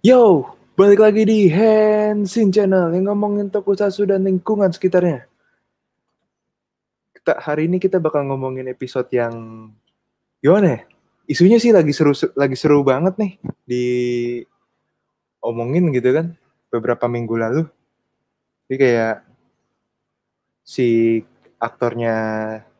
[0.00, 5.28] Yo, balik lagi di Hensin Channel yang ngomongin tokusatsu dan lingkungan sekitarnya.
[7.12, 9.28] Kita, hari ini kita bakal ngomongin episode yang
[10.40, 10.80] gimana ya?
[11.28, 13.32] Isunya sih lagi seru lagi seru banget nih
[13.68, 13.84] di
[15.44, 16.32] omongin gitu kan
[16.72, 17.62] beberapa minggu lalu.
[18.72, 19.16] Jadi kayak
[20.64, 21.20] si
[21.60, 22.16] aktornya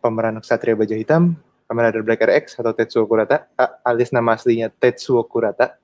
[0.01, 1.37] pemeran Satria Baja Hitam,
[1.69, 3.45] Kamen Rider Black RX atau Tetsuo Kurata,
[3.85, 5.77] alias nama aslinya Tetsuo Kurata.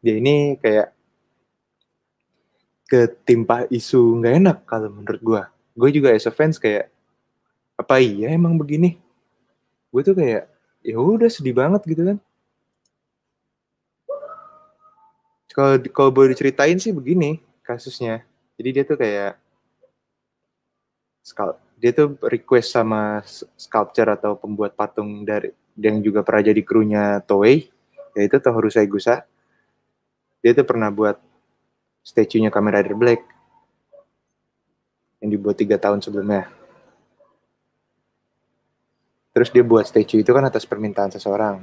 [0.00, 0.96] Dia ini kayak
[2.90, 5.42] ketimpa isu nggak enak kalau menurut gue.
[5.76, 6.90] Gue juga as a fans kayak
[7.76, 8.96] apa iya emang begini?
[9.92, 10.48] Gue tuh kayak
[10.80, 12.18] ya udah sedih banget gitu kan.
[15.50, 18.24] Kalau kalau boleh diceritain sih begini kasusnya.
[18.56, 19.36] Jadi dia tuh kayak
[21.80, 23.22] dia tuh request sama
[23.56, 27.70] sculpture atau pembuat patung dari yang juga pernah jadi krunya Toei
[28.12, 29.24] yaitu Tohru Saigusa
[30.40, 31.16] dia tuh pernah buat
[32.04, 33.20] statue-nya Kamen Rider Black
[35.20, 36.48] yang dibuat tiga tahun sebelumnya.
[39.30, 41.62] Terus dia buat statue itu kan atas permintaan seseorang.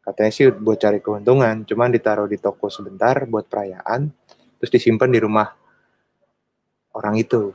[0.00, 4.08] Katanya sih buat cari keuntungan, cuman ditaruh di toko sebentar buat perayaan,
[4.60, 5.48] terus disimpan di rumah
[6.94, 7.54] orang itu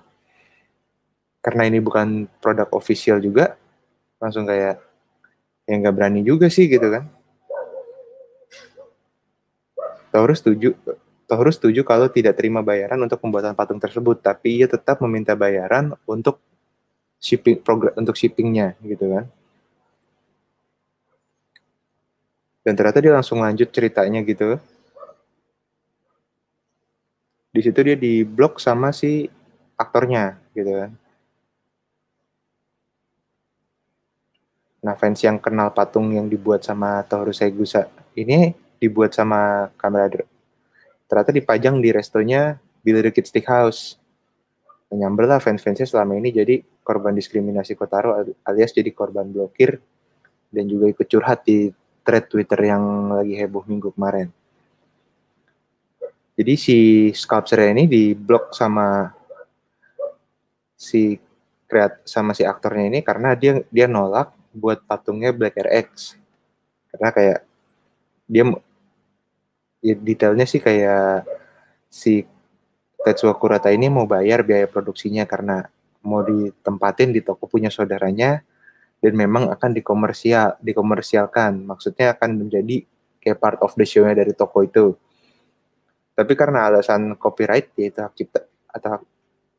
[1.45, 3.53] karena ini bukan produk official juga
[4.17, 4.81] langsung kayak
[5.69, 7.05] yang nggak berani juga sih gitu kan
[10.15, 10.71] Taurus setuju
[11.27, 15.91] Taurus setuju kalau tidak terima bayaran untuk pembuatan patung tersebut tapi ia tetap meminta bayaran
[16.07, 16.39] untuk
[17.19, 19.27] shipping program untuk shippingnya gitu kan.
[22.63, 24.55] Dan ternyata dia langsung lanjut ceritanya gitu.
[27.51, 29.27] Di situ dia di blok sama si
[29.75, 30.91] aktornya gitu kan.
[34.85, 40.29] Nah, fans yang kenal patung yang dibuat sama Toru Segusa ini dibuat sama kamera
[41.05, 43.97] ternyata dipajang di restonya Billy the Kid Steakhouse.
[44.93, 49.81] Menyamber lah fans-fansnya selama ini jadi korban diskriminasi Kotaro alias jadi korban blokir
[50.53, 51.73] dan juga ikut curhat di
[52.05, 54.29] thread Twitter yang lagi heboh minggu kemarin.
[56.37, 56.77] Jadi si
[57.17, 59.09] sculpture ini diblok sama
[60.77, 61.17] si
[61.65, 66.13] kreat sama si aktornya ini karena dia dia nolak buat patungnya Black RX
[66.93, 67.39] karena kayak
[68.29, 68.43] dia
[69.85, 71.29] ya detailnya sih kayak
[71.85, 72.25] si
[73.05, 75.61] Tetsuo Kurata ini mau bayar biaya produksinya karena
[76.01, 78.41] mau ditempatin di toko punya saudaranya
[78.97, 81.61] dan memang akan dikomersial dikomersialkan.
[81.69, 82.81] Maksudnya akan menjadi
[83.21, 84.97] kayak part of the show-nya dari toko itu.
[86.17, 88.41] Tapi karena alasan copyright yaitu hak cipta
[88.73, 89.05] atau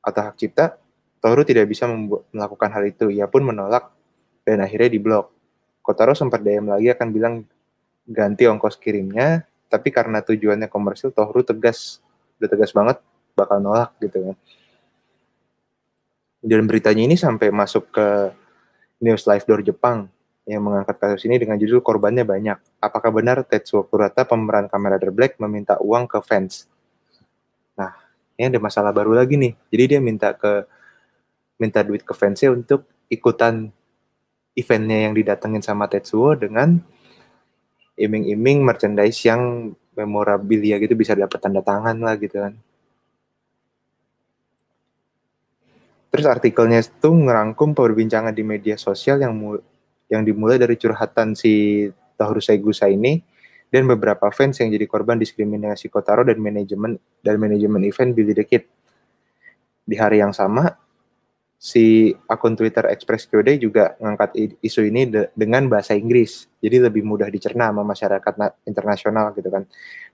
[0.02, 0.82] atau hak cipta
[1.22, 1.90] Toru tidak bisa
[2.30, 3.10] melakukan hal itu.
[3.10, 3.90] Ia pun menolak
[4.46, 5.34] dan akhirnya diblok.
[5.82, 7.34] Kotaro sempat DM lagi akan bilang
[8.06, 11.98] ganti ongkos kirimnya, tapi karena tujuannya komersil, Tohru tegas,
[12.38, 13.02] udah tegas banget,
[13.34, 14.36] bakal nolak gitu kan.
[16.46, 18.30] Dan beritanya ini sampai masuk ke
[19.02, 20.06] News Live Door Jepang
[20.46, 22.78] yang mengangkat kasus ini dengan judul korbannya banyak.
[22.78, 26.70] Apakah benar Tetsuo Kurata pemeran Kamen Rider Black meminta uang ke fans?
[27.74, 27.90] Nah,
[28.38, 29.52] ini ada masalah baru lagi nih.
[29.74, 30.64] Jadi dia minta ke
[31.58, 33.74] minta duit ke fansnya untuk ikutan
[34.54, 36.78] eventnya yang didatengin sama Tetsuo dengan
[37.96, 42.54] iming-iming merchandise yang memorabilia gitu bisa dapat tanda tangan lah gitu kan.
[46.12, 49.36] Terus artikelnya itu ngerangkum perbincangan di media sosial yang
[50.06, 53.20] yang dimulai dari curhatan si Tohru Segusa ini
[53.68, 58.46] dan beberapa fans yang jadi korban diskriminasi Kotaro dan manajemen dan manajemen event Billy the
[58.46, 58.64] Kid.
[59.86, 60.72] Di hari yang sama,
[61.56, 66.46] si akun Twitter Express QD juga mengangkat isu ini de dengan bahasa Inggris.
[66.60, 68.34] Jadi lebih mudah dicerna sama masyarakat
[68.68, 69.64] internasional gitu kan.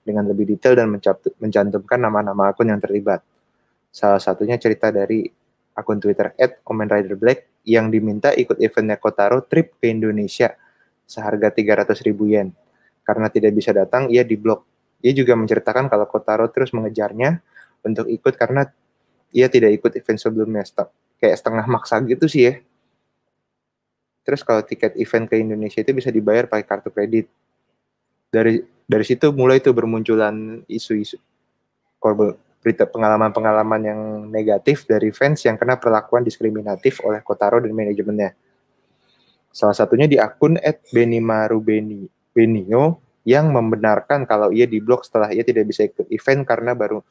[0.03, 0.91] Dengan lebih detail dan
[1.39, 3.23] mencantumkan nama-nama akun yang terlibat.
[3.93, 5.27] Salah satunya cerita dari
[5.77, 10.51] akun Twitter @comenriderblack yang diminta ikut eventnya Kotaro trip ke Indonesia
[11.07, 12.51] seharga 300 ribu yen.
[13.03, 14.67] Karena tidak bisa datang, ia diblok.
[15.03, 17.43] Ia juga menceritakan kalau Kotaro terus mengejarnya
[17.83, 18.67] untuk ikut karena
[19.35, 20.63] ia tidak ikut event sebelumnya.
[21.23, 22.55] Kayak setengah maksa gitu sih ya.
[24.27, 27.31] Terus kalau tiket event ke Indonesia itu bisa dibayar pakai kartu kredit.
[28.35, 28.59] Dari
[28.91, 31.23] dari situ mulai itu bermunculan isu-isu
[32.63, 38.39] berita pengalaman-pengalaman yang negatif dari fans yang kena perlakuan diskriminatif oleh Kotaro dan manajemennya.
[39.51, 40.57] Salah satunya di akun
[40.95, 42.07] @benimarubeni
[43.23, 47.03] yang membenarkan kalau ia diblok setelah ia tidak bisa ikut event karena baru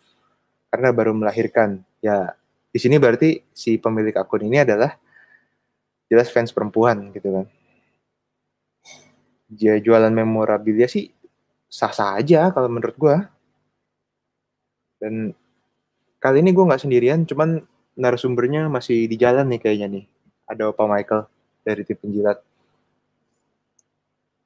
[0.71, 1.83] karena baru melahirkan.
[1.99, 2.33] Ya,
[2.71, 4.95] di sini berarti si pemilik akun ini adalah
[6.07, 7.45] jelas fans perempuan gitu kan.
[9.51, 11.11] Dia jualan memorabilia sih
[11.67, 13.27] sah-sah aja kalau menurut gua.
[14.95, 15.35] Dan
[16.21, 17.59] kali ini gue nggak sendirian, cuman
[17.97, 20.05] narasumbernya masih di jalan nih kayaknya nih.
[20.47, 21.27] Ada Opa Michael
[21.65, 22.37] dari tim penjilat.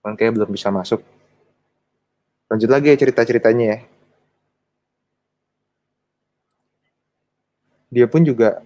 [0.05, 1.01] Makanya belum bisa masuk.
[2.45, 3.79] Lanjut lagi ya cerita-ceritanya ya.
[7.95, 8.59] Dia pun juga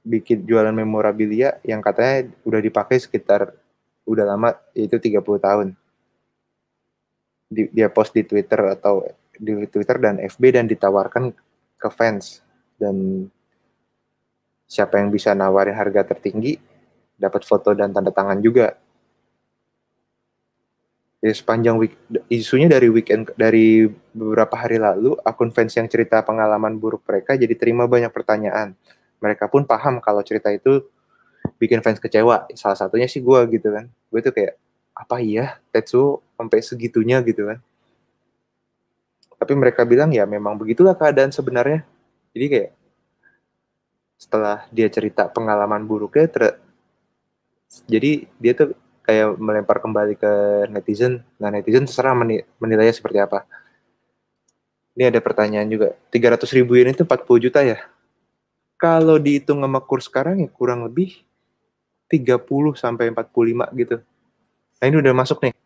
[0.00, 3.52] bikin jualan memorabilia yang katanya udah dipakai sekitar
[4.08, 5.76] udah lama yaitu 30 tahun.
[7.52, 9.04] Dia post di Twitter atau
[9.36, 11.36] di Twitter dan FB dan ditawarkan
[11.76, 12.40] ke fans
[12.80, 13.28] dan
[14.64, 16.56] siapa yang bisa nawarin harga tertinggi
[17.20, 18.80] dapat foto dan tanda tangan juga.
[21.20, 22.00] Ya, sepanjang week,
[22.32, 23.84] isunya dari weekend dari
[24.16, 28.72] beberapa hari lalu akun fans yang cerita pengalaman buruk mereka jadi terima banyak pertanyaan
[29.20, 30.80] mereka pun paham kalau cerita itu
[31.60, 32.48] bikin fans kecewa.
[32.56, 33.86] Salah satunya sih gue gitu kan.
[34.08, 34.56] Gue tuh kayak,
[34.96, 37.60] apa iya Tetsuo sampai segitunya gitu kan.
[39.36, 41.84] Tapi mereka bilang ya memang begitulah keadaan sebenarnya.
[42.32, 42.70] Jadi kayak
[44.20, 46.28] setelah dia cerita pengalaman buruknya,
[47.88, 48.76] jadi dia tuh
[49.10, 50.32] kayak melempar kembali ke
[50.70, 51.26] netizen.
[51.42, 52.14] Nah netizen terserah
[52.62, 53.42] menilainya seperti apa.
[54.94, 55.98] Ini ada pertanyaan juga.
[56.14, 57.82] 300 ribu yen itu 40 juta ya?
[58.78, 61.26] Kalau dihitung sama kurs sekarang ya kurang lebih
[62.06, 63.98] 30 sampai 45 gitu.
[64.78, 65.58] Nah ini udah masuk nih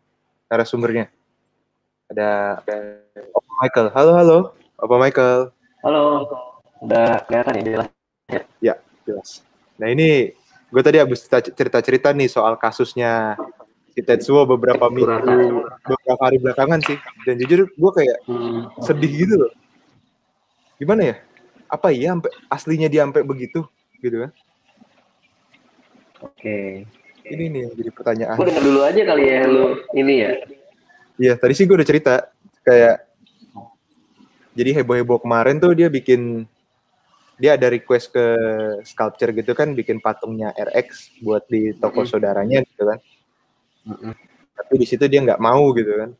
[0.49, 1.13] narasumbernya.
[2.09, 2.61] Ada
[3.29, 3.87] Opa Michael.
[3.93, 4.37] Halo, halo.
[4.81, 5.53] Opa Michael.
[5.85, 6.01] Halo.
[6.81, 7.87] Udah kelihatan ya jelas?
[8.57, 8.73] Ya,
[9.05, 9.45] jelas.
[9.77, 10.33] Nah ini
[10.69, 13.37] gue tadi habis cerita-cerita nih soal kasusnya
[13.95, 16.97] si Tetsuo beberapa minggu, beberapa hari belakangan sih.
[17.23, 18.83] Dan jujur gue kayak hmm.
[18.83, 19.51] sedih gitu loh.
[20.75, 21.15] Gimana ya?
[21.69, 23.65] apa iya sampai aslinya dia sampai begitu
[23.99, 24.31] gitu kan
[26.21, 26.85] oke okay.
[27.25, 29.65] ini nih yang jadi pertanyaan gue dulu aja kali ya lu
[29.97, 30.31] ini ya
[31.17, 32.29] iya tadi sih gue udah cerita
[32.61, 33.01] kayak
[34.55, 36.47] jadi heboh-heboh kemarin tuh dia bikin
[37.35, 38.25] dia ada request ke
[38.87, 42.11] sculpture gitu kan bikin patungnya RX buat di toko mm -hmm.
[42.11, 42.99] saudaranya gitu kan
[43.85, 44.13] mm -hmm.
[44.55, 46.11] tapi di situ dia nggak mau gitu kan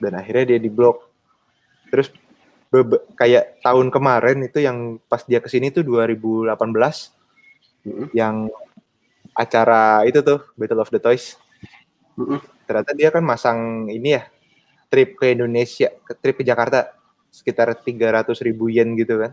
[0.00, 1.10] dan akhirnya dia di blok
[1.92, 2.08] terus
[3.18, 8.06] kayak tahun kemarin itu yang pas dia ke sini tuh 2018 mm-hmm.
[8.14, 8.46] yang
[9.34, 11.34] acara itu tuh Battle of the Toys
[12.14, 12.40] mm-hmm.
[12.64, 14.24] ternyata dia kan masang ini ya
[14.86, 16.94] trip ke Indonesia ke trip ke Jakarta
[17.30, 19.32] sekitar 300 ribu yen gitu kan?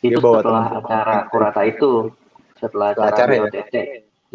[0.00, 1.92] Itu dia bawa setelah temen acara Kurata itu.
[2.60, 3.84] Setelah, setelah acara, acara ya?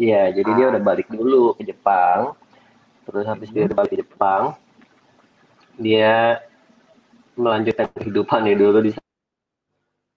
[0.00, 0.56] iya jadi ah.
[0.56, 2.34] dia udah balik dulu ke Jepang.
[3.04, 4.54] Terus habis dia udah balik ke Jepang
[5.80, 6.44] dia
[7.40, 8.90] melanjutkan kehidupan ya dulu di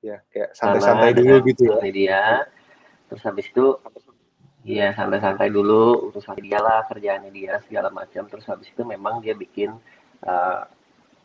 [0.03, 1.79] ya kayak santai-santai dulu gitu ya?
[1.87, 2.23] dia.
[3.07, 3.79] Terus habis itu
[4.67, 8.27] ya santai-santai dulu urusan dia lah kerjaannya dia segala macam.
[8.27, 9.71] Terus habis itu memang dia bikin
[10.27, 10.67] uh,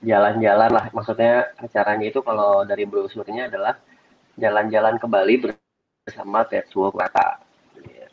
[0.03, 0.87] jalan-jalan lah.
[0.95, 3.79] Maksudnya acaranya itu kalau dari brosurnya adalah
[4.39, 7.49] jalan-jalan ke Bali bersama Tetsuo Kurata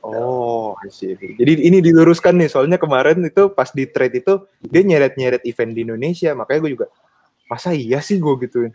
[0.06, 1.18] Oh, sih.
[1.18, 5.82] Jadi ini diluruskan nih, soalnya kemarin itu pas di trade itu dia nyeret-nyeret event di
[5.82, 6.88] Indonesia, makanya gue juga
[7.50, 8.74] masa iya sih gue gituin?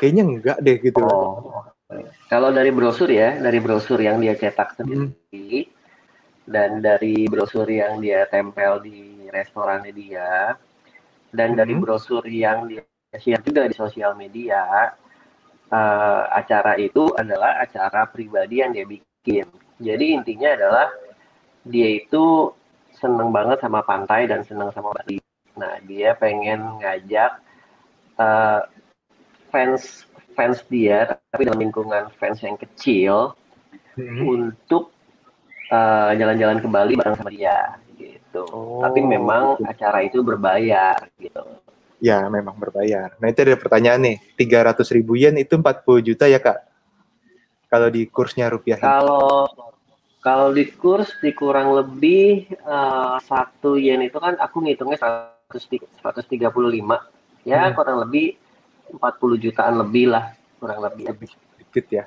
[0.00, 1.04] Kayaknya enggak deh gitu.
[1.04, 1.60] Oh.
[2.26, 5.70] kalau dari brosur ya dari brosur yang dia cetak sendiri hmm.
[6.50, 10.58] dan dari brosur yang dia tempel di restorannya dia
[11.32, 11.58] dan hmm.
[11.58, 12.84] dari brosur yang dia
[13.16, 14.92] share juga di sosial media
[15.72, 20.88] uh, acara itu adalah acara pribadi yang dia bikin jadi intinya adalah
[21.66, 22.54] dia itu
[22.96, 25.20] seneng banget sama pantai dan seneng sama Bali.
[25.56, 27.40] Nah, dia pengen ngajak
[28.16, 28.64] uh,
[29.52, 33.32] fans fans dia tapi dalam lingkungan fans yang kecil
[33.96, 34.20] hmm.
[34.28, 34.92] untuk
[35.72, 37.80] jalan eh, jalan-jalan ke Bali bareng sama dia
[38.36, 38.44] gitu.
[38.52, 39.64] Oh, tapi memang gitu.
[39.64, 41.42] acara itu berbayar gitu.
[41.96, 43.16] Ya, memang berbayar.
[43.16, 44.16] Nah, itu ada pertanyaan nih.
[44.36, 46.60] 300 ribu yen itu 40 juta ya, Kak?
[47.72, 48.76] Kalau di kursnya rupiah.
[48.76, 49.48] Kalau
[50.20, 56.26] kalau di kurs di kurang lebih uh, satu yen itu kan aku ngitungnya 135
[57.46, 57.74] ya hmm.
[57.78, 58.34] kurang lebih
[58.90, 62.04] 40 jutaan lebih lah kurang lebih lebih sedikit ya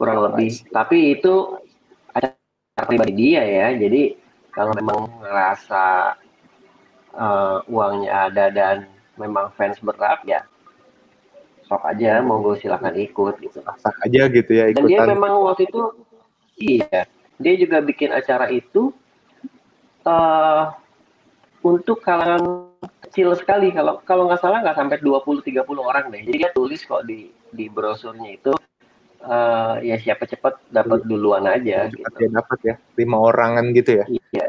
[0.00, 1.60] kurang oh, lebih tapi itu
[2.16, 2.32] ada
[2.88, 4.16] pribadi dia ya jadi
[4.52, 6.16] kalau memang ngerasa
[7.16, 8.76] uh, uangnya ada dan
[9.16, 10.40] memang fans berat ya
[11.72, 13.64] sok aja monggo silakan ikut gitu.
[13.64, 14.84] Sak aja gitu ya ikutan.
[14.84, 15.82] dan dia memang waktu itu
[16.60, 17.08] iya
[17.40, 18.92] dia juga bikin acara itu
[20.04, 20.76] uh,
[21.64, 22.68] untuk kalangan
[23.08, 23.72] kecil sekali.
[23.72, 26.20] Kalau kalau nggak salah nggak sampai 20-30 orang deh.
[26.28, 28.52] Jadi dia tulis kok di di brosurnya itu
[29.24, 32.30] uh, ya siapa cepat dapat duluan aja cepat gitu.
[32.30, 34.48] dapat ya lima orangan gitu ya iya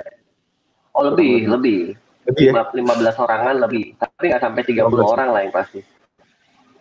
[0.93, 1.79] oh lebih oh, lebih
[2.23, 2.63] lebih ya?
[2.73, 5.81] lima belas orangan lebih tapi nggak sampai tiga puluh orang lah yang pasti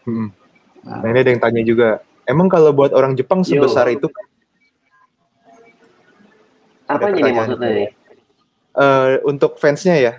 [0.06, 0.34] Hmm.
[0.82, 1.88] Nah ini ada yang tanya juga,
[2.26, 4.02] emang kalau buat orang Jepang sebesar Yo.
[4.02, 4.06] itu?
[6.90, 7.88] Apa ini maksudnya nih?
[8.72, 10.12] Uh, untuk fansnya ya,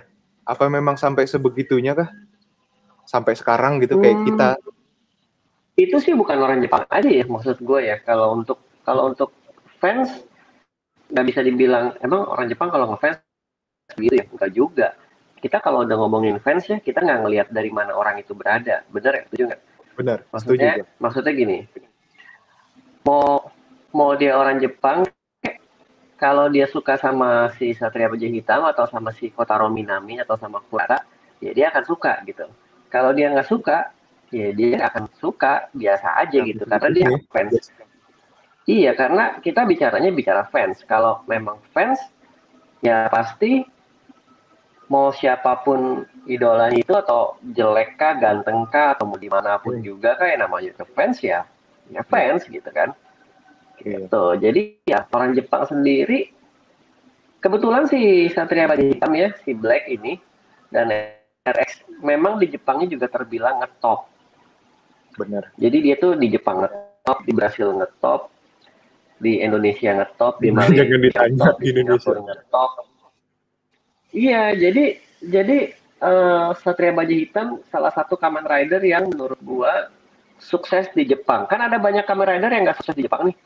[0.46, 2.08] apa memang sampai sebegitunya kah?
[3.04, 4.26] Sampai sekarang gitu kayak hmm.
[4.32, 4.48] kita?
[5.74, 7.98] Itu sih bukan orang Jepang aja ya maksud gue ya.
[8.06, 9.34] Kalau untuk kalau untuk
[9.82, 10.22] fans
[11.10, 13.18] nggak bisa dibilang emang orang Jepang kalau ngefans
[13.98, 14.24] gitu ya?
[14.30, 14.88] Enggak juga.
[15.42, 18.86] Kita kalau udah ngomongin fans ya kita nggak ngelihat dari mana orang itu berada.
[18.88, 19.22] Bener ya?
[19.26, 19.62] Setuju nggak?
[19.94, 21.02] Benar maksudnya setuju.
[21.02, 21.58] maksudnya gini.
[23.04, 23.50] Mau
[23.90, 25.02] mau dia orang Jepang
[26.14, 30.62] kalau dia suka sama si Satria Baja Hitam atau sama si Kotaro Minami atau sama
[30.62, 31.02] Kurata
[31.42, 32.46] ya dia akan suka gitu.
[32.88, 33.90] Kalau dia nggak suka
[34.34, 37.70] ya dia akan suka biasa aja gitu karena dia fans
[38.64, 40.80] Iya, karena kita bicaranya bicara fans.
[40.88, 42.00] Kalau memang fans,
[42.80, 43.60] ya pasti
[44.88, 49.80] mau siapa pun idolanya itu atau jelek kah, ganteng kah, atau mau di mana pun
[49.80, 49.84] hmm.
[49.84, 51.44] juga kayak namanya ke fans ya,
[51.92, 52.96] ya fans gitu kan.
[53.84, 54.08] Iya.
[54.08, 54.24] Gitu.
[54.40, 56.32] Jadi ya orang Jepang sendiri,
[57.44, 60.16] kebetulan si Satria Baja Hitam ya, si Black ini,
[60.72, 60.88] dan
[61.44, 64.13] RX memang di Jepangnya juga terbilang ngetop.
[65.14, 65.54] Benar.
[65.58, 68.34] Jadi dia tuh di Jepang ngetop, di Brasil ngetop,
[69.18, 72.18] di Indonesia ngetop di Malaysia ditanya di Indonesia.
[72.18, 72.70] Ngetop.
[74.14, 74.84] Iya jadi
[75.24, 75.58] jadi
[76.02, 79.90] uh, Satria Baja Hitam salah satu Kamen Rider yang menurut gua
[80.38, 81.46] sukses di Jepang.
[81.46, 83.38] Kan ada banyak Kamen Rider yang nggak sukses di Jepang nih.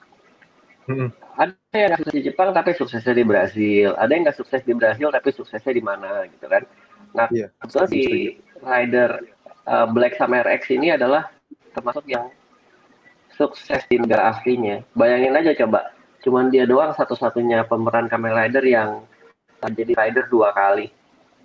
[0.88, 1.12] Hmm.
[1.36, 3.92] ada yang nggak sukses di Jepang tapi suksesnya di Brasil.
[3.94, 6.64] Ada yang nggak sukses di Brasil tapi suksesnya di mana gitu kan?
[7.12, 7.52] Nah yeah,
[7.88, 8.34] si
[8.64, 9.20] rider
[9.68, 11.28] uh, Black sama RX ini adalah
[11.78, 12.26] termasuk yang
[13.38, 14.82] sukses di negara aslinya.
[14.98, 15.94] Bayangin aja coba,
[16.26, 19.06] cuman dia doang satu-satunya pemeran Kamen Rider yang
[19.62, 20.90] jadi rider dua kali.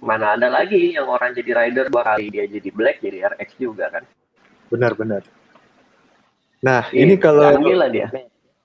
[0.03, 3.87] Mana ada lagi yang orang jadi rider dua kali, dia jadi Black, jadi RX juga
[3.93, 4.03] kan.
[4.67, 5.23] Benar-benar.
[6.59, 8.11] Nah, iya, ini kalau gila dia.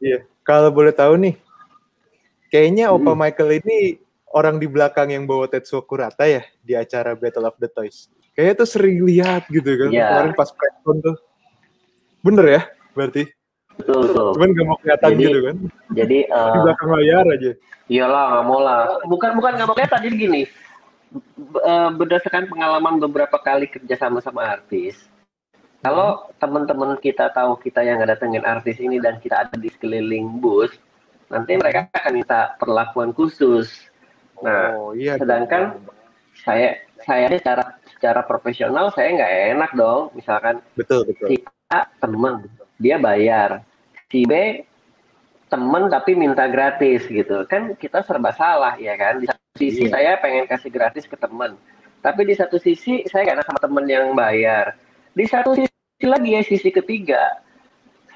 [0.03, 1.35] Iya, kalau boleh tahu nih,
[2.51, 3.19] kayaknya Opa hmm.
[3.23, 4.03] Michael ini
[4.35, 8.11] orang di belakang yang bawa Tetsuo Kurata ya di acara Battle of the Toys.
[8.35, 10.15] Kayaknya tuh sering lihat gitu kan, yeah.
[10.15, 11.19] kemarin pas press tuh.
[12.23, 12.63] Bener ya?
[12.99, 13.23] berarti.
[13.79, 14.29] Betul, betul.
[14.35, 15.57] Cuman gak mau kelihatan jadi, gitu kan.
[15.95, 17.51] Jadi uh, di belakang layar aja.
[17.87, 18.81] Iyalah, gak mau lah.
[19.07, 20.43] Bukan bukan gak mau kelihatan jadi gini.
[21.63, 25.09] Uh, berdasarkan pengalaman beberapa kali kerja sama sama artis,
[25.81, 26.37] kalau hmm.
[26.37, 30.69] teman-teman kita tahu kita yang ada datengin artis ini dan kita ada di sekeliling bus,
[31.33, 33.89] nanti mereka akan minta perlakuan khusus.
[34.45, 35.97] Nah, oh, iya, sedangkan betul.
[36.45, 36.69] saya
[37.09, 41.25] saya secara secara profesional saya nggak enak dong, misalkan betul betul.
[41.25, 42.49] si A teman
[42.81, 43.65] dia bayar.
[44.09, 44.65] Si B
[45.49, 47.45] temen tapi minta gratis gitu.
[47.49, 49.21] Kan kita serba salah ya kan?
[49.21, 49.93] Di satu sisi iya.
[49.93, 51.57] saya pengen kasih gratis ke temen.
[51.99, 54.77] Tapi di satu sisi saya gak enak sama temen yang bayar.
[55.13, 57.43] Di satu sisi lagi ya sisi ketiga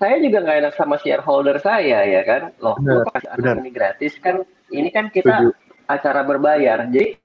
[0.02, 2.50] saya juga nggak enak sama shareholder saya ya kan?
[2.58, 3.54] Loh benar, kasih benar.
[3.62, 4.42] ini gratis kan?
[4.66, 5.54] Ini kan kita Tujuh.
[5.86, 6.90] acara berbayar.
[6.90, 7.21] Jadi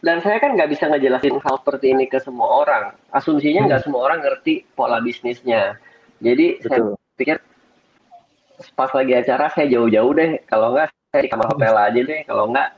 [0.00, 3.86] dan saya kan nggak bisa ngejelasin hal seperti ini ke semua orang asumsinya nggak hmm.
[3.88, 5.76] semua orang ngerti pola bisnisnya
[6.20, 6.68] jadi Betul.
[6.68, 6.80] saya
[7.16, 7.36] pikir
[8.76, 10.30] pas lagi acara saya jauh-jauh deh.
[10.44, 12.20] Kalau enggak saya di kamar hotel aja deh.
[12.28, 12.68] Kalau enggak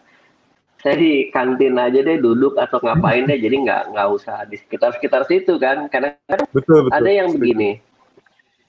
[0.82, 3.38] saya di kantin aja deh duduk atau ngapain deh.
[3.38, 5.90] Jadi nggak nggak usah di sekitar-sekitar situ kan.
[5.90, 6.94] Karena kan betul, betul.
[6.94, 7.82] ada yang begini.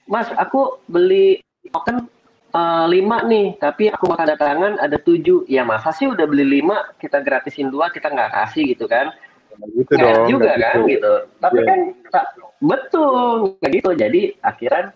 [0.04, 1.40] Mas, aku beli
[1.72, 2.10] token
[2.54, 5.44] uh, lima nih, tapi aku bakal datangan ada tujuh.
[5.50, 9.10] Ya masa sih udah beli lima, kita gratisin dua, kita nggak kasih gitu kan?
[9.54, 10.26] gitu dong.
[10.26, 10.98] juga kan gitu.
[10.98, 11.14] gitu.
[11.38, 11.68] Tapi yeah.
[11.68, 11.78] kan
[12.10, 12.26] tak,
[12.58, 13.90] betul kayak gitu.
[13.94, 14.90] Jadi akhirnya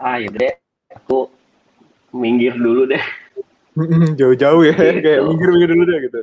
[0.00, 0.54] ah ya deh
[0.96, 1.28] aku
[2.16, 3.02] minggir dulu deh.
[4.18, 5.00] Jauh-jauh ya, gitu.
[5.04, 6.20] kayak minggir-minggir dulu deh gitu.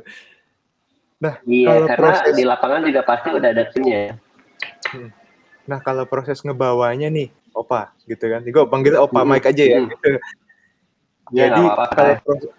[1.18, 2.34] Nah, iya, kalau karena proses...
[2.38, 4.14] di lapangan juga pasti udah ada timnya.
[4.94, 5.10] Hmm.
[5.66, 8.46] Nah, kalau proses ngebawanya nih, Opa, gitu kan.
[8.46, 9.30] Gue panggil Opa hmm.
[9.34, 9.78] Mike aja ya.
[9.82, 9.90] Hmm.
[9.90, 10.08] Gitu.
[11.28, 11.94] Ya, jadi apa -apa.
[11.94, 12.50] kalau proses,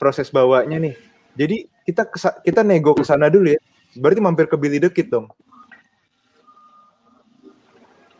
[0.00, 0.94] proses bawanya nih,
[1.36, 2.02] jadi kita
[2.42, 3.60] kita nego ke sana dulu ya.
[3.96, 5.28] Berarti mampir ke Billy the Kid dong.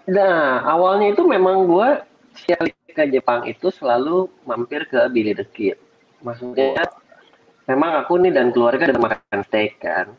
[0.06, 1.88] Nah, awalnya itu memang gue
[2.38, 5.76] sekali ke Jepang itu selalu mampir ke Billy the Kid.
[6.22, 6.86] Maksudnya,
[7.66, 10.14] memang aku nih dan keluarga udah makan steak kan.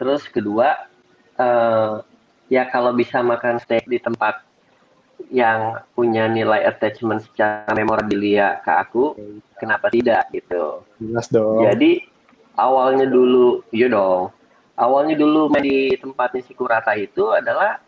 [0.00, 0.88] Terus kedua,
[1.36, 2.00] uh,
[2.48, 4.42] ya kalau bisa makan steak di tempat
[5.30, 9.04] yang punya nilai attachment secara memorabilia ke aku,
[9.60, 10.82] kenapa tidak gitu.
[10.98, 11.62] Jelas dong.
[11.62, 12.02] Jadi
[12.56, 14.32] awalnya dulu, iya dong
[14.82, 17.80] awalnya dulu main di tempatnya si Kurata itu adalah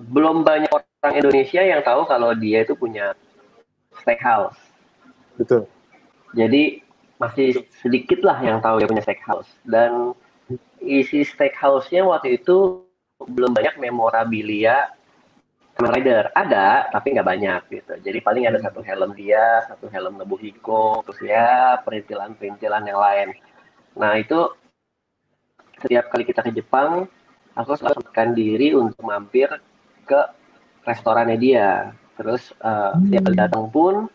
[0.00, 3.14] belum banyak orang Indonesia yang tahu kalau dia itu punya
[4.02, 4.58] steakhouse.
[5.36, 5.68] Betul.
[6.32, 6.80] Jadi
[7.20, 10.16] masih sedikit lah yang tahu dia punya steakhouse dan
[10.82, 12.82] isi steakhouse-nya waktu itu
[13.22, 14.90] belum banyak memorabilia
[15.80, 16.28] Rider.
[16.36, 17.92] Ada tapi nggak banyak gitu.
[18.04, 23.28] Jadi paling ada satu helm dia satu helm Nobuhiko terus ya perintilan-perintilan yang lain.
[23.96, 24.52] Nah itu
[25.80, 27.08] setiap kali kita ke Jepang
[27.56, 29.48] aku selalu sempatkan diri untuk mampir
[30.04, 30.20] ke
[30.84, 31.70] restorannya dia.
[32.20, 34.06] Terus uh, setiap kali datang pun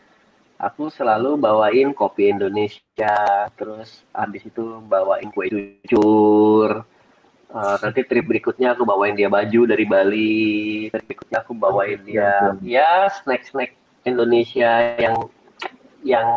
[0.62, 3.50] aku selalu bawain kopi Indonesia.
[3.58, 6.86] Terus habis itu bawain kue cucur
[7.48, 10.92] Uh, nanti trip berikutnya aku bawain dia baju dari Bali.
[10.92, 13.72] Trip berikutnya aku bawain dia ya snack-snack
[14.04, 15.32] Indonesia yang
[16.04, 16.28] yang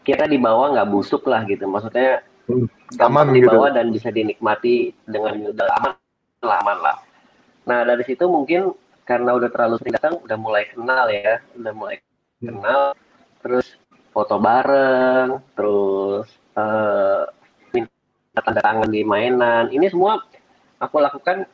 [0.00, 1.68] kita dibawa nggak busuk lah gitu.
[1.68, 2.66] Maksudnya hmm,
[2.96, 3.76] gampang dibawa gitu.
[3.76, 5.92] dan bisa dinikmati dengan udah aman,
[6.40, 6.96] aman lah.
[7.68, 8.72] Nah dari situ mungkin
[9.04, 12.48] karena udah terlalu sering datang, udah mulai kenal ya, udah mulai hmm.
[12.48, 12.82] kenal.
[13.44, 13.76] Terus
[14.08, 17.28] foto bareng, terus uh,
[18.42, 19.70] tanda tangan di mainan.
[19.70, 20.18] Ini semua
[20.82, 21.46] aku lakukan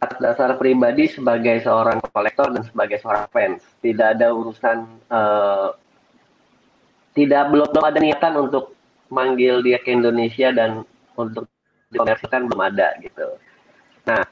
[0.00, 3.60] atas dasar pribadi sebagai seorang kolektor dan sebagai seorang fans.
[3.84, 4.78] Tidak ada urusan
[5.12, 5.68] uh,
[7.16, 8.76] tidak belum belum ada niatan untuk
[9.08, 10.84] manggil dia ke Indonesia dan
[11.16, 11.48] untuk
[11.92, 13.40] dikomersikan belum ada gitu.
[14.04, 14.24] Nah,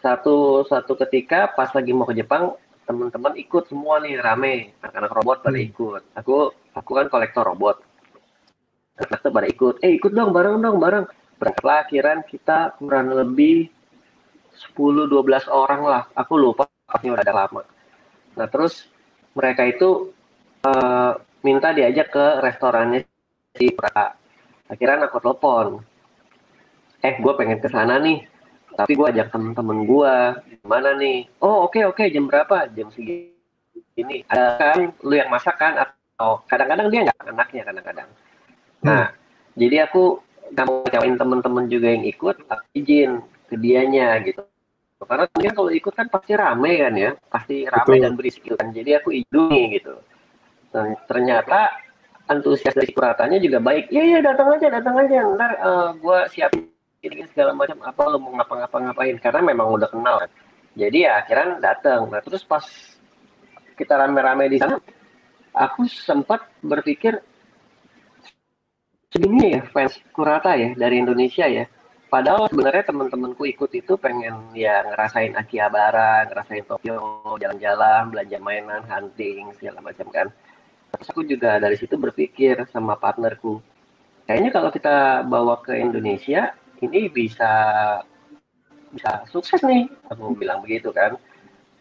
[0.00, 2.56] satu satu ketika pas lagi mau ke Jepang,
[2.88, 5.68] teman-teman ikut semua nih rame, anak-anak robot pada hmm.
[5.68, 6.02] ikut.
[6.16, 7.84] Aku aku kan kolektor robot
[8.96, 9.74] tuh pada ikut.
[9.84, 11.04] Eh ikut dong bareng dong bareng.
[11.36, 13.68] Berangkatlah akhiran kita kurang lebih
[14.72, 16.02] 10-12 orang lah.
[16.16, 16.64] Aku lupa
[17.04, 17.62] ini udah ada lama.
[18.40, 18.88] Nah terus
[19.36, 20.16] mereka itu
[20.64, 21.12] uh,
[21.44, 23.04] minta diajak ke restorannya
[23.52, 24.16] si Praka
[24.72, 25.84] akhirnya aku telepon.
[27.04, 28.24] Eh gue pengen ke sana nih.
[28.76, 30.14] Tapi gue ajak temen-temen gue
[30.64, 31.28] gimana nih?
[31.44, 32.00] Oh oke okay, oke.
[32.00, 32.12] Okay.
[32.12, 32.68] jam berapa?
[32.72, 34.24] Jam segini.
[34.32, 35.84] Ada kan lu yang masak kan?
[35.84, 38.08] Atau kadang-kadang dia nggak anaknya kadang-kadang
[38.86, 39.14] Nah, hmm.
[39.58, 40.22] jadi aku
[40.54, 42.36] nggak mau ngecewain temen-temen juga yang ikut,
[42.78, 43.10] izin
[43.50, 44.46] ke dianya gitu.
[44.96, 48.04] Karena mungkin kalau ikut kan pasti rame kan ya, pasti rame Betul.
[48.06, 48.68] dan berisik kan.
[48.72, 49.94] Jadi aku idungi gitu.
[50.72, 51.68] Dan ternyata
[52.30, 53.92] antusias dari kuratanya juga baik.
[53.92, 55.18] Iya iya datang aja, datang aja.
[55.36, 56.72] Ntar uh, gue siapin
[57.30, 60.30] segala macam apa lo mau ngapa-ngapa-ngapain karena memang udah kenal kan.
[60.74, 62.08] Jadi ya akhirnya datang.
[62.10, 62.64] Nah terus pas
[63.76, 64.80] kita rame-rame di sana,
[65.52, 67.20] aku sempat berpikir
[69.16, 71.64] segini ya fans Kurata ya dari Indonesia ya.
[72.06, 79.50] Padahal sebenarnya teman-temanku ikut itu pengen ya ngerasain Akihabara, ngerasain Tokyo, jalan-jalan, belanja mainan, hunting,
[79.58, 80.28] segala macam kan.
[80.94, 83.58] Terus aku juga dari situ berpikir sama partnerku,
[84.30, 87.50] kayaknya kalau kita bawa ke Indonesia, ini bisa
[88.94, 89.90] bisa sukses nih.
[90.12, 91.18] Aku bilang begitu kan.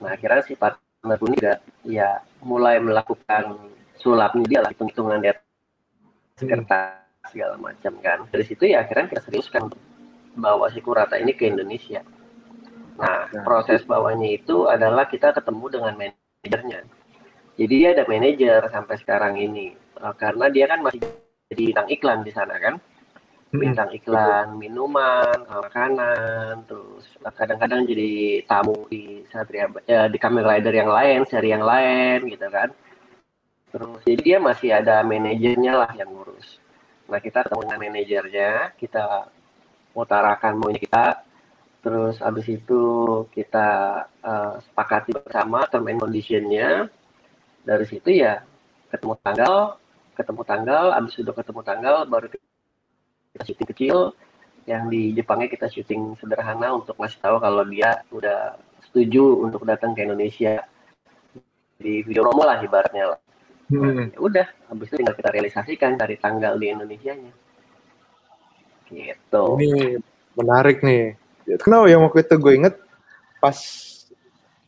[0.02, 3.62] Nah akhirnya si partnerku ini juga ya mulai melakukan
[4.02, 5.38] sulapnya dia lah, hitung-hitungan dia
[6.36, 8.26] kertas segala macam kan.
[8.30, 9.72] Dari situ ya akhirnya kita seriuskan
[10.36, 12.04] bawa si Kurata ini ke Indonesia.
[12.96, 13.44] Nah, nah.
[13.44, 16.80] proses bawanya itu adalah kita ketemu dengan manajernya.
[17.56, 19.76] Jadi dia ada manajer sampai sekarang ini.
[19.96, 21.00] Uh, karena dia kan masih
[21.52, 22.76] jadi bintang iklan di sana kan.
[23.52, 30.44] Hmm, bintang iklan minuman uh, makanan terus kadang-kadang jadi tamu di Satria ya, di Kamen
[30.44, 32.76] Rider yang lain seri yang lain gitu kan.
[33.72, 36.65] Terus jadi dia masih ada manajernya lah yang ngurus
[37.06, 39.30] Nah kita ketemu dengan manajernya, kita
[39.94, 41.06] utarakan maunya kita,
[41.86, 42.84] terus abis itu
[43.30, 43.68] kita
[44.26, 46.90] uh, sepakati bersama term and conditionnya.
[47.66, 48.42] Dari situ ya
[48.90, 49.78] ketemu tanggal,
[50.18, 53.98] ketemu tanggal, abis sudah ketemu tanggal baru kita syuting kecil.
[54.66, 58.58] Yang di Jepangnya kita syuting sederhana untuk ngasih tahu kalau dia udah
[58.90, 60.66] setuju untuk datang ke Indonesia
[61.78, 63.25] di video promo lah ibaratnya lah.
[63.66, 64.14] Hmm.
[64.14, 67.34] Ya udah, habis itu tinggal kita realisasikan dari tanggal di Indonesia-nya.
[68.86, 69.46] Gitu.
[69.58, 69.98] Ini
[70.38, 71.18] menarik nih.
[71.62, 72.76] Kenapa yang waktu itu gue inget
[73.42, 73.58] pas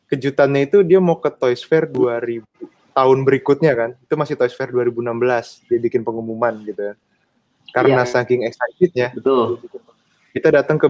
[0.10, 2.42] kejutannya itu dia mau ke Toys Fair 2000
[2.98, 3.90] tahun berikutnya kan.
[4.02, 6.96] Itu masih Toys Fair 2016 dia bikin pengumuman gitu ya.
[7.70, 8.10] Karena yeah.
[8.10, 9.14] saking excitednya.
[9.14, 9.62] Betul.
[10.34, 10.88] Kita datang ke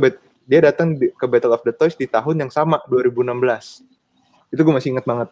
[0.48, 3.84] dia datang ke Battle of the Toys di tahun yang sama 2016.
[4.56, 5.28] Itu gue masih inget banget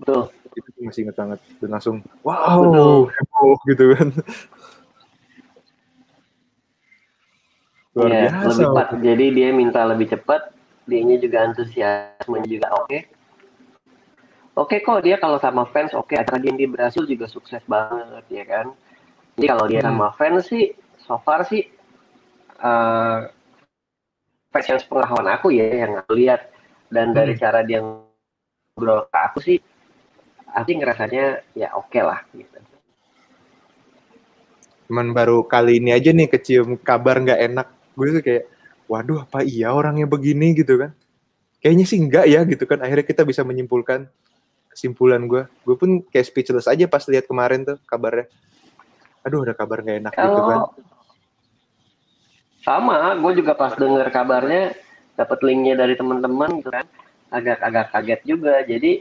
[0.00, 0.22] Betul.
[0.54, 4.08] Itu masih inget banget dan langsung wow heboh gitu kan.
[7.94, 8.38] Luar ya, biasa.
[8.42, 8.86] Lebih cepat.
[8.98, 10.42] Jadi dia minta lebih cepat,
[10.86, 12.86] dianya juga antusiasme juga oke.
[12.90, 13.00] Okay.
[14.54, 16.22] Oke okay kok dia kalau sama fans oke, okay.
[16.22, 18.66] acara dia di Brasil juga sukses banget ya kan.
[19.34, 19.88] Jadi kalau dia hmm.
[19.90, 20.70] sama fans sih,
[21.02, 21.66] so far sih
[22.62, 23.26] uh,
[24.54, 26.54] fans yang pengetahuan aku ya yang aku lihat
[26.94, 27.16] dan hmm.
[27.18, 29.58] dari cara dia ngobrol ke aku sih
[30.54, 32.58] aku ngerasanya ya oke okay lah gitu.
[34.86, 37.66] Cuman baru kali ini aja nih kecium kabar nggak enak.
[37.98, 38.44] Gue tuh kayak,
[38.86, 40.92] waduh apa iya orangnya begini gitu kan.
[41.64, 44.04] kayaknya sih enggak ya gitu kan akhirnya kita bisa menyimpulkan
[44.68, 48.28] kesimpulan gue gue pun kayak speechless aja pas lihat kemarin tuh kabarnya
[49.24, 50.28] aduh ada kabar nggak enak Kalau...
[50.28, 50.60] gitu kan
[52.60, 54.76] sama gue juga pas denger kabarnya
[55.14, 56.84] dapat linknya dari teman-teman gitu kan
[57.30, 58.92] agak-agak kaget juga jadi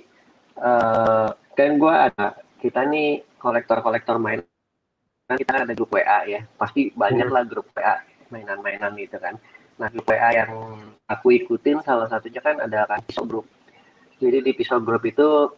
[0.62, 2.28] uh, kan gue ada
[2.60, 4.42] kita nih kolektor-kolektor main
[5.30, 7.36] kan kita ada grup WA ya pasti banyak hmm.
[7.36, 8.02] lah grup WA
[8.34, 9.38] mainan-mainan gitu kan
[9.78, 10.52] nah grup WA yang
[11.10, 13.46] aku ikutin salah satunya kan ada kan pisau group
[14.18, 15.52] jadi di pisau group itu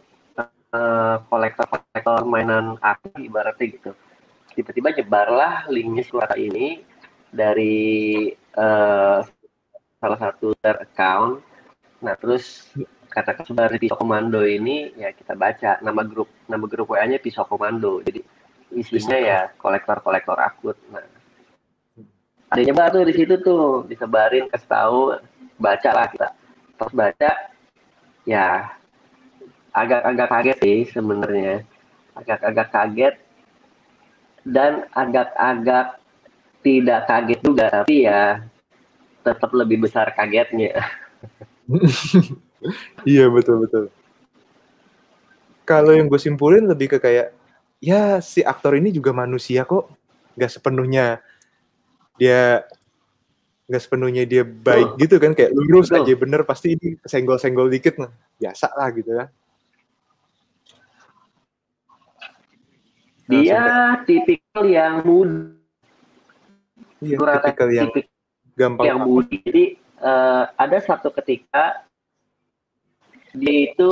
[0.76, 3.92] Eh, kolektor-kolektor mainan aku ibaratnya gitu.
[4.52, 6.82] Tiba-tiba nyebarlah linknya suara ini
[7.30, 9.20] dari uh,
[10.02, 11.38] salah satu account.
[12.02, 12.66] Nah terus
[13.16, 18.04] kata dari pisau komando ini ya kita baca nama grup nama grup WA-nya pisau komando.
[18.04, 18.20] Jadi
[18.76, 20.76] isinya ya kolektor-kolektor akut.
[20.92, 21.16] Nah
[22.50, 25.00] ada nyebar tuh di situ tuh disebarin kasih tahu
[25.58, 26.28] baca lah kita
[26.78, 27.30] terus baca
[28.22, 28.70] ya
[29.74, 31.66] agak-agak kaget sih sebenarnya
[32.14, 33.14] agak-agak kaget
[34.46, 35.98] dan agak-agak
[36.62, 38.46] tidak kaget juga tapi ya
[39.26, 40.70] tetap lebih besar kagetnya
[43.08, 43.84] iya betul betul
[45.66, 47.34] kalau yang gue simpulin lebih ke kayak
[47.82, 49.90] ya si aktor ini juga manusia kok
[50.36, 51.20] nggak sepenuhnya
[52.16, 52.64] dia
[53.66, 54.96] nggak sepenuhnya dia baik oh.
[54.96, 56.06] gitu kan kayak lurus Betul.
[56.06, 59.26] aja bener pasti ini senggol-senggol dikit nah biasa lah gitu ya
[63.26, 63.62] Dia
[64.06, 65.50] tipikal yang muda.
[67.02, 67.90] Iya, tipikal yang
[68.54, 69.26] gampang yang muda.
[69.26, 71.85] Jadi uh, ada satu ketika
[73.36, 73.88] dia itu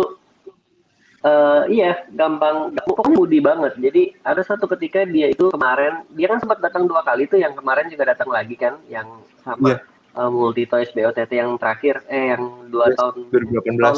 [1.24, 6.38] uh, iya gampang pokoknya mudi banget jadi ada satu ketika dia itu kemarin dia kan
[6.38, 9.08] sempat datang dua kali tuh yang kemarin juga datang lagi kan yang
[9.42, 9.80] sama yeah.
[10.14, 10.20] Iya.
[10.20, 13.96] uh, multi toys BOTT yang terakhir eh yang dua yes, tahun 2018 tahun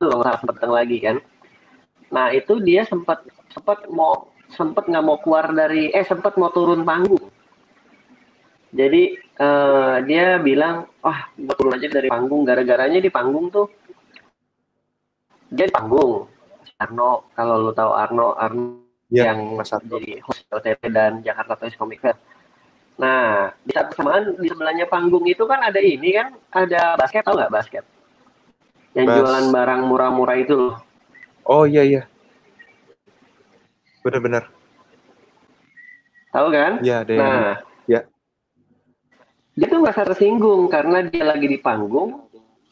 [0.00, 1.16] lalu nggak sempat datang lagi kan
[2.14, 6.86] nah itu dia sempat sempat mau sempat nggak mau keluar dari eh sempat mau turun
[6.86, 7.32] panggung
[8.74, 13.66] jadi uh, dia bilang wah gue turun aja dari panggung gara-garanya di panggung tuh
[15.54, 16.26] dia di panggung
[16.82, 21.78] Arno kalau lu tahu Arno Arno ya, yang masa jadi host OTT dan Jakarta Toys
[21.78, 22.18] Comic Fair
[22.94, 27.34] nah di saat bersamaan di sebelahnya panggung itu kan ada ini kan ada basket tau
[27.34, 27.84] nggak basket
[28.94, 29.16] yang Bas.
[29.18, 30.76] jualan barang murah-murah itu loh
[31.46, 32.02] oh iya iya
[34.04, 34.44] Benar-benar.
[36.28, 36.72] Tahu kan?
[36.84, 37.08] Iya.
[37.16, 37.56] Nah,
[37.88, 38.04] ya.
[39.56, 42.23] Dia tuh merasa tersinggung karena dia lagi di panggung,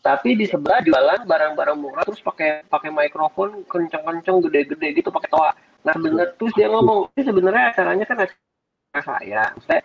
[0.03, 5.51] tapi di sebelah jualan barang-barang murah terus pakai pakai mikrofon kenceng-kenceng gede-gede gitu pakai toa.
[5.87, 9.43] Nah, bener terus dia ngomong, ini sebenarnya acaranya kan acara saya.
[9.67, 9.83] Saya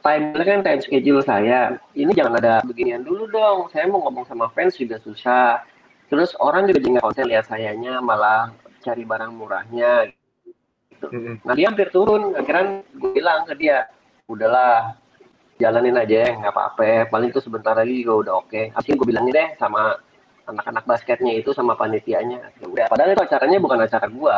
[0.00, 1.76] time kan time schedule saya.
[1.92, 3.68] Ini jangan ada beginian dulu dong.
[3.68, 5.60] Saya mau ngomong sama fans juga susah.
[6.08, 10.08] Terus orang juga jangan konsen lihat sayanya malah cari barang murahnya
[10.90, 11.06] gitu.
[11.44, 13.88] Nah dia hampir turun, akhirnya gue bilang ke dia,
[14.28, 14.99] udahlah
[15.60, 17.12] jalanin aja, nggak apa-apa.
[17.12, 18.48] Paling itu sebentar lagi juga udah oke.
[18.48, 18.64] Okay.
[18.72, 19.82] Akhirnya gue bilangin deh sama
[20.48, 22.40] anak-anak basketnya itu sama panitianya.
[22.58, 24.36] Ya udah, padahal itu acaranya bukan acara gue.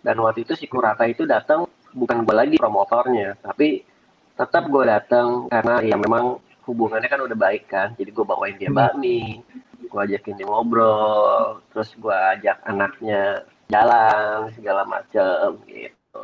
[0.00, 3.84] Dan waktu itu si Kurata itu datang bukan gue lagi promotornya, tapi
[4.32, 7.92] tetap gue datang karena ya memang hubungannya kan udah baik kan.
[8.00, 9.44] Jadi gue bawain dia bakmi,
[9.76, 16.22] gue ajakin dia ngobrol, terus gue ajak anaknya jalan segala macem gitu.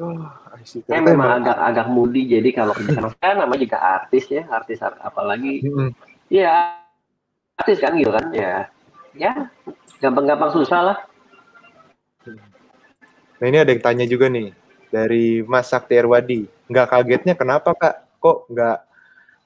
[0.00, 0.24] Oh,
[0.88, 4.80] ya, memang agak agak mudi jadi kalau kerja sama saya nama juga artis ya artis
[4.80, 5.60] apalagi
[6.32, 6.80] ya
[7.60, 8.72] artis kan gitu kan ya.
[9.12, 9.52] Ya
[10.00, 10.98] gampang-gampang susah lah.
[13.36, 14.56] Nah ini ada yang tanya juga nih
[14.88, 16.48] dari Mas Sakti Erwadi.
[16.72, 18.16] Nggak kagetnya kenapa kak?
[18.16, 18.78] Kok nggak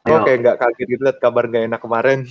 [0.06, 2.18] kok kayak nggak kaget gitu lihat kabar nggak enak kemarin?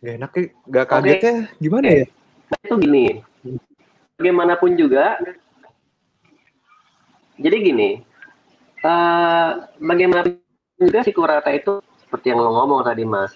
[0.00, 0.30] Nggak enak
[0.64, 1.60] nggak kagetnya okay.
[1.60, 2.06] gimana ya?
[2.64, 3.20] Itu gini
[4.20, 5.16] bagaimanapun juga
[7.40, 7.90] jadi gini
[8.84, 10.36] uh, bagaimanapun
[10.76, 13.32] juga si Kurata itu seperti yang lo ngomong tadi mas.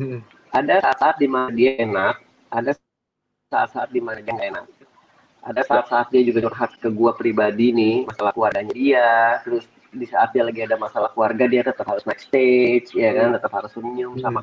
[0.00, 0.24] Hmm.
[0.50, 2.72] ada saat-saat di mana dia enak ada
[3.52, 4.66] saat-saat di mana dia nggak enak.
[5.44, 9.10] Ada saat-saat dia juga curhat ke gua pribadi nih masalah keluarganya dia
[9.44, 13.36] terus di saat dia lagi ada masalah keluarga dia tetap harus naik stage ya kan
[13.36, 14.42] tetap harus senyum sama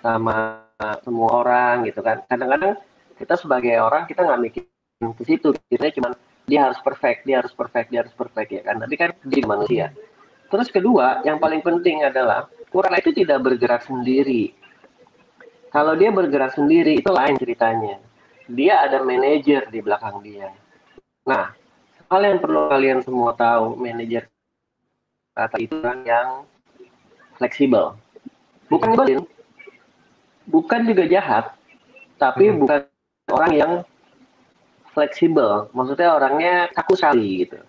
[0.00, 0.64] sama
[1.02, 2.22] semua orang gitu kan.
[2.30, 2.78] Kadang-kadang
[3.18, 4.64] kita sebagai orang kita nggak mikir
[4.96, 6.16] ke situ kita cuma
[6.48, 8.80] dia harus perfect dia harus perfect dia harus perfect ya kan?
[8.80, 9.86] Tapi kan dia manusia.
[10.46, 14.52] Terus kedua yang paling penting adalah Kurang itu tidak bergerak sendiri.
[15.70, 17.96] Kalau dia bergerak sendiri itu lain ceritanya.
[18.52, 20.50] Dia ada manajer di belakang dia.
[21.24, 21.56] Nah
[22.12, 24.28] hal yang perlu kalian semua tahu manajer
[25.32, 26.44] kata itu kan yang
[27.40, 27.96] fleksibel.
[28.66, 29.22] Bukan nyebelin,
[30.50, 31.54] bukan juga jahat,
[32.18, 32.60] tapi hmm.
[32.60, 32.80] bukan
[33.30, 33.72] orang yang
[34.96, 35.68] fleksibel.
[35.76, 37.60] Maksudnya orangnya kaku sekali gitu.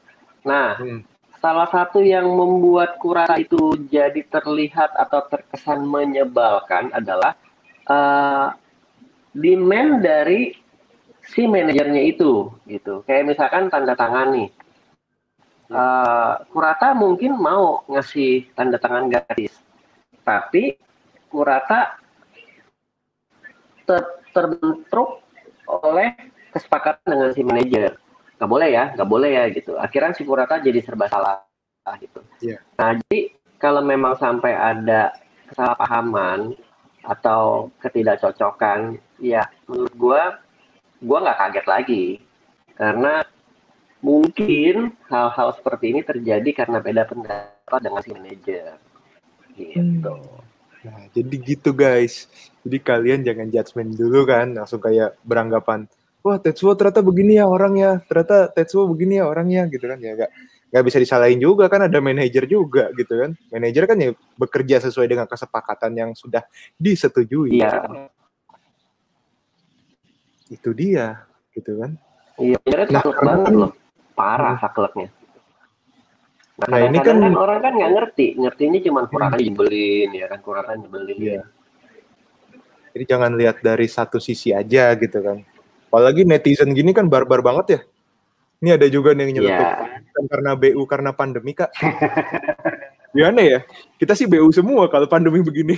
[0.47, 1.03] Nah, hmm.
[1.43, 7.35] salah satu yang membuat Kurata itu jadi terlihat atau terkesan menyebalkan adalah
[7.91, 8.55] uh,
[9.35, 10.55] demand dari
[11.27, 13.03] si manajernya itu gitu.
[13.03, 14.49] Kayak misalkan tanda tangan nih.
[15.67, 19.51] Uh, Kurata mungkin mau ngasih tanda tangan gratis,
[20.23, 20.79] tapi
[21.27, 21.99] Kurata
[23.83, 23.99] ter
[24.31, 25.19] terbentuk
[25.67, 26.15] oleh
[26.53, 27.97] kesepakatan dengan si manajer.
[28.37, 29.75] Gak boleh ya, gak boleh ya gitu.
[29.81, 31.43] Akhirnya si Kurata jadi serba salah
[31.97, 32.19] gitu.
[32.43, 32.59] Yeah.
[32.77, 35.15] Nah jadi kalau memang sampai ada
[35.49, 36.53] kesalahpahaman
[37.07, 40.21] atau ketidakcocokan, ya menurut gue,
[41.01, 42.05] gue nggak kaget lagi
[42.77, 43.25] karena
[44.03, 48.77] mungkin hal-hal seperti ini terjadi karena beda pendapat dengan si manajer.
[49.57, 50.13] Gitu.
[50.13, 50.45] Hmm.
[50.85, 52.29] Nah, jadi gitu guys.
[52.61, 55.89] Jadi kalian jangan judgement dulu kan, langsung kayak beranggapan,
[56.23, 59.99] wah Tetsuo ternyata begini ya orangnya, ternyata Tetsuo begini ya orangnya gitu kan.
[60.01, 60.31] Ya gak
[60.67, 63.31] nggak bisa disalahin juga kan ada manajer juga gitu kan.
[63.53, 66.43] Manajer kan ya bekerja sesuai dengan kesepakatan yang sudah
[66.75, 67.57] disetujui.
[67.61, 67.87] Iya.
[70.51, 71.95] Itu dia gitu kan.
[72.37, 72.57] Iya
[72.93, 73.71] nah, banget loh.
[74.13, 74.61] Parah hmm.
[74.61, 75.09] sakleknya.
[76.57, 78.27] Nah, nah ini kan, kan orang kan nggak ngerti.
[78.35, 79.41] Ngertinya cuma kurang hmm.
[79.45, 81.43] nyebelin ya kan kurang nyebelin iya.
[82.97, 85.45] jadi jangan lihat dari satu sisi aja gitu kan
[85.87, 87.79] apalagi netizen gini kan barbar banget ya
[88.57, 90.25] ini ada juga nih yang nyeletuk yeah.
[90.33, 91.69] karena BU karena pandemi kak.
[93.13, 93.59] Gimana ya?
[94.01, 95.77] Kita sih BU semua kalau pandemi begini.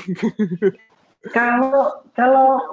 [1.35, 2.63] kalau kalau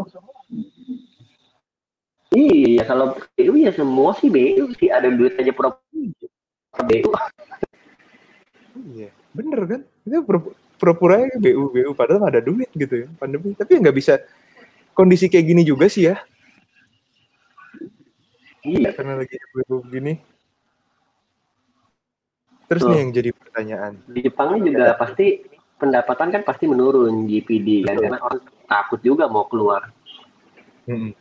[2.31, 5.75] iya kalau BU ya semua sih BU sih ada duit aja pura
[6.87, 7.11] BU.
[8.95, 9.81] Iya bener kan?
[10.07, 10.23] Itu
[10.79, 13.59] pura-pura BU BU padahal ada duit gitu ya pandemi.
[13.59, 14.23] Tapi nggak bisa
[14.95, 16.23] kondisi kayak gini juga sih ya
[18.67, 18.91] Iya.
[18.91, 20.15] Karena lagi begini.
[22.67, 22.91] Terus Tuh.
[22.91, 23.93] nih yang jadi pertanyaan.
[24.11, 25.47] Di Jepang ini juga pasti
[25.79, 29.87] pendapatan kan pasti menurun GPD kan karena orang takut juga mau keluar.
[30.91, 31.15] Hmm.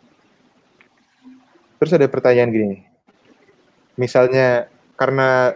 [1.77, 2.77] Terus ada pertanyaan gini.
[3.93, 4.65] Misalnya
[4.97, 5.53] karena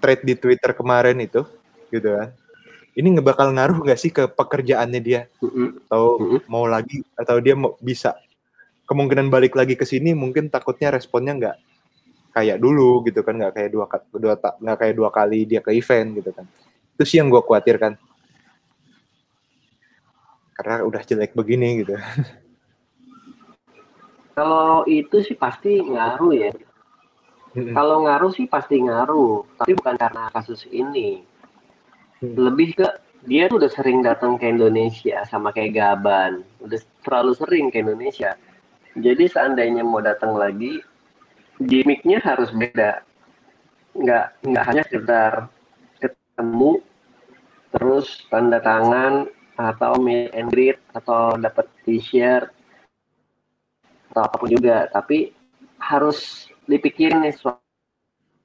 [0.00, 1.44] trade di Twitter kemarin itu,
[1.92, 2.32] gitu kan.
[2.92, 5.20] Ini ngebakal ngaruh nggak sih ke pekerjaannya dia?
[5.40, 5.68] Mm -hmm.
[5.88, 6.40] Atau mm -hmm.
[6.48, 8.16] mau lagi atau dia mau bisa
[8.86, 11.56] kemungkinan balik lagi ke sini mungkin takutnya responnya nggak
[12.32, 13.84] kayak dulu gitu kan nggak kayak dua
[14.16, 16.46] dua nggak kayak dua kali dia ke event gitu kan.
[16.96, 17.96] Itu sih yang gue khawatirkan.
[20.52, 21.96] Karena udah jelek begini gitu.
[24.32, 26.52] Kalau itu sih pasti ngaruh ya.
[27.52, 27.76] Hmm.
[27.76, 31.20] kalau ngaruh sih pasti ngaruh tapi bukan karena kasus ini.
[32.16, 32.48] Hmm.
[32.48, 32.88] lebih ke
[33.28, 36.48] dia tuh udah sering datang ke Indonesia sama kayak Gaban.
[36.64, 38.40] Udah terlalu sering ke Indonesia
[38.98, 40.84] jadi seandainya mau datang lagi,
[41.62, 43.00] gimmicknya harus beda.
[43.96, 45.32] Nggak nggak hanya sekedar
[46.00, 46.80] ketemu,
[47.72, 52.48] terus tanda tangan atau meet and greet atau dapat t-shirt
[54.12, 55.32] atau apa pun juga, tapi
[55.80, 57.60] harus dipikirin nih soal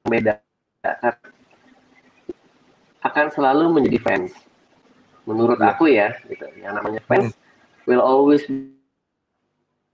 [0.07, 0.39] beda
[3.03, 4.31] akan selalu menjadi fans.
[5.27, 5.67] Menurut iya.
[5.75, 6.47] aku ya, gitu.
[6.60, 7.88] Yang namanya fans hmm.
[7.88, 8.43] will always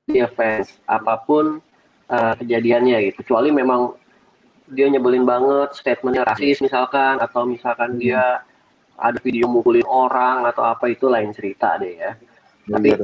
[0.07, 1.63] dia fans apa pun
[2.11, 3.23] uh, kejadiannya gitu.
[3.23, 3.95] Kecuali memang
[4.71, 7.99] dia nyebelin banget statementnya rasis misalkan atau misalkan hmm.
[7.99, 8.43] dia
[8.99, 12.11] ada video mukulin orang atau apa itu lain cerita deh ya.
[12.67, 12.97] Hmm, tapi ya,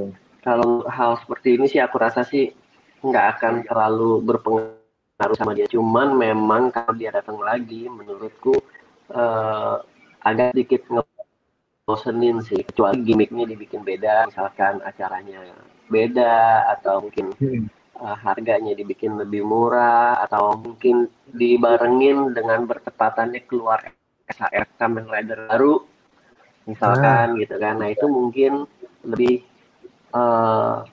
[0.44, 2.52] kalau hal seperti ini sih aku rasa sih
[3.00, 5.68] nggak akan terlalu berpengaruh sama dia.
[5.72, 8.60] Cuman memang kalau dia datang lagi menurutku
[9.16, 9.80] uh,
[10.24, 12.60] agak sedikit ngebosenin sih.
[12.64, 15.48] Kecuali gimmicknya dibikin beda misalkan acaranya
[15.90, 17.66] beda atau mungkin hmm.
[18.00, 23.84] uh, harganya dibikin lebih murah atau mungkin dibarengin dengan bertepatannya keluar
[24.30, 25.84] SHR Kamen Rider baru
[26.70, 27.40] misalkan ah.
[27.42, 28.70] gitu kan nah itu mungkin
[29.02, 29.42] lebih
[30.14, 30.86] uh,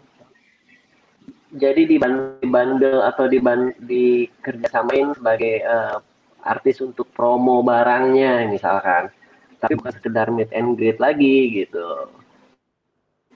[1.57, 6.01] jadi dibandel atau diban dikerjasamain sebagai uh,
[6.47, 9.13] artis untuk promo barangnya misalkan
[9.61, 12.09] tapi bukan sekedar meet and greet lagi gitu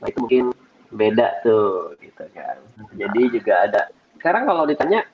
[0.00, 0.44] nah itu mungkin
[0.90, 2.58] beda tuh gitu kan.
[2.98, 3.82] Jadi juga ada.
[4.18, 5.06] Sekarang kalau ditanya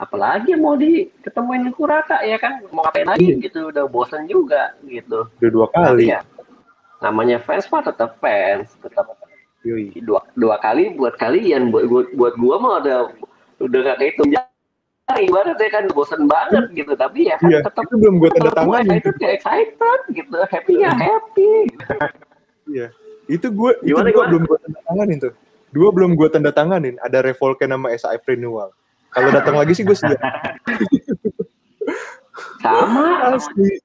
[0.00, 2.64] apalagi mau di ketemuin Kurata ya kan?
[2.72, 3.36] Mau ngapain lagi?
[3.36, 3.48] Iya.
[3.48, 5.28] gitu udah bosan juga gitu.
[5.40, 6.10] Udah dua kali.
[6.10, 6.20] ya
[7.02, 9.10] namanya fans mah tetap fans tetap
[10.06, 11.68] dua dua kali buat kalian.
[11.68, 12.98] Buat buat buat gua mah udah
[13.62, 14.32] udah gak kehitung
[15.12, 16.96] ibaratnya kan bosen banget gitu.
[16.96, 20.38] Tapi ya kan iya, tetap itu belum gue tanda tangan excited ya excited gitu.
[20.48, 21.52] Happy ya happy.
[22.72, 22.88] Iya
[23.30, 25.34] itu gue itu gue belum gue tanda tanganin tuh.
[25.72, 28.72] Dua belum gue tanda tanganin ada Revolcan nama SAF renewal
[29.12, 30.16] kalau datang lagi sih gue siap.
[32.64, 33.36] Sama.
[33.36, 33.76] Asli.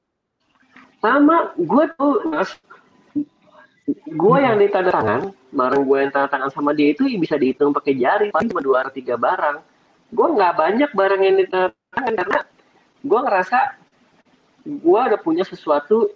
[1.03, 1.51] sama.
[1.59, 2.23] Gue tuh
[3.87, 7.95] gue yang ditanda tangan barang gue yang tanda tangan sama dia itu bisa dihitung pakai
[7.95, 9.59] jari paling cuma dua atau tiga barang.
[10.15, 12.39] Gue nggak banyak barang yang ditanda tangan karena
[13.03, 13.59] gue ngerasa
[14.67, 16.07] gue udah punya sesuatu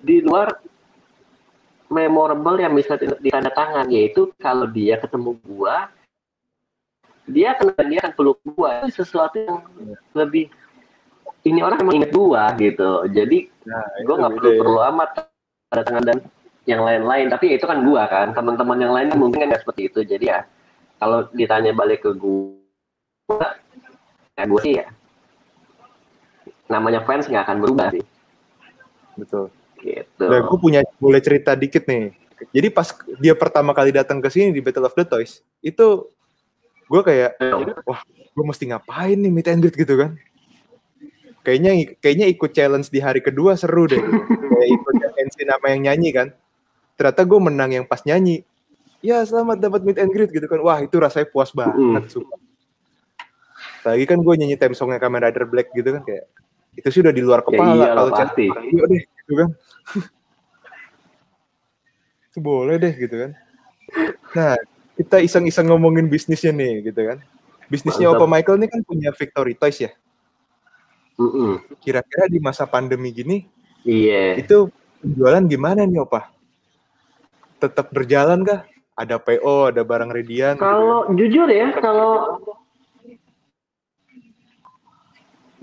[0.00, 0.60] di luar
[1.92, 5.76] memorable yang bisa ditanda tangan yaitu kalau dia ketemu gue
[7.24, 9.64] dia akan dia akan peluk gue itu sesuatu yang
[10.12, 10.52] lebih
[11.44, 12.90] ini orang emang inget gue gitu.
[13.12, 15.28] Jadi nah, gue nggak perlu perlu amat
[15.68, 16.18] tanda tangan dan
[16.64, 17.28] yang lain-lain.
[17.28, 20.00] Tapi itu kan gua kan teman-teman yang lain mungkin kan nggak seperti itu.
[20.04, 20.48] Jadi ya
[21.00, 23.60] kalau ditanya balik ke gua
[24.36, 24.88] ya gua sih ya
[26.72, 28.04] namanya fans nggak akan berubah sih.
[29.20, 29.52] Betul
[29.84, 30.24] gitu.
[30.24, 32.16] Nah, gua punya boleh cerita dikit nih.
[32.50, 32.88] Jadi pas
[33.20, 36.10] dia pertama kali datang ke sini di Battle of the Toys itu
[36.84, 37.40] gue kayak
[37.88, 40.18] wah gue mesti ngapain nih meet and greet gitu kan?
[41.44, 44.00] Kayaknya kayaknya ikut challenge di hari kedua seru deh.
[44.00, 44.94] Kayak ikut
[45.30, 46.28] MC nama yang nyanyi kan.
[46.98, 48.42] Ternyata gue menang yang pas nyanyi.
[49.04, 50.60] Ya selamat dapat meet and greet gitu kan.
[50.60, 52.10] Wah itu rasanya puas banget mm.
[52.10, 52.40] sumpah.
[53.84, 56.24] Lagi kan gue nyanyi theme songnya Kamen Rider Black gitu kan kayak
[56.74, 58.10] itu sih udah di luar ya kepala ya, kalau
[58.66, 59.48] iya deh gitu kan
[62.38, 63.32] boleh deh gitu kan.
[64.34, 64.58] Nah
[64.94, 67.18] kita iseng-iseng ngomongin bisnisnya nih gitu kan.
[67.70, 69.90] Bisnisnya Opa Michael nih kan punya Victory Toys ya?
[71.80, 73.46] Kira-kira di masa pandemi gini
[73.86, 74.34] iya.
[74.34, 74.66] itu
[74.98, 76.30] penjualan gimana nih Opa?
[77.62, 78.66] Tetap berjalan kah?
[78.94, 80.54] Ada PO, ada barang redian?
[80.54, 82.38] Gitu kalau gitu jujur ya, kalau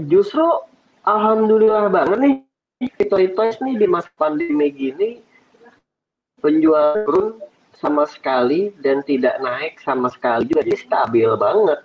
[0.03, 0.43] justru
[1.07, 2.35] alhamdulillah banget nih
[3.35, 5.21] Toys nih di masa pandemi gini
[6.41, 7.37] penjualan turun
[7.77, 11.79] sama sekali dan tidak naik sama sekali juga jadi stabil banget.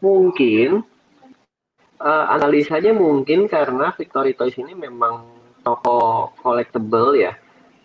[0.00, 0.80] Mungkin
[2.00, 5.26] uh, analisanya mungkin karena Victory Toys ini memang
[5.66, 7.34] toko collectible ya.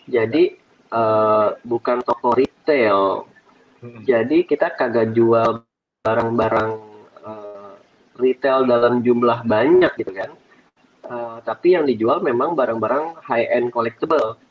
[0.06, 0.56] Jadi
[0.94, 3.26] uh, bukan toko retail.
[3.82, 4.02] Hmm.
[4.06, 5.66] Jadi kita kagak jual
[6.06, 6.72] barang-barang
[7.26, 7.74] uh,
[8.22, 10.32] retail dalam jumlah banyak gitu kan.
[11.06, 14.42] Uh, tapi yang dijual memang barang-barang high end collectible.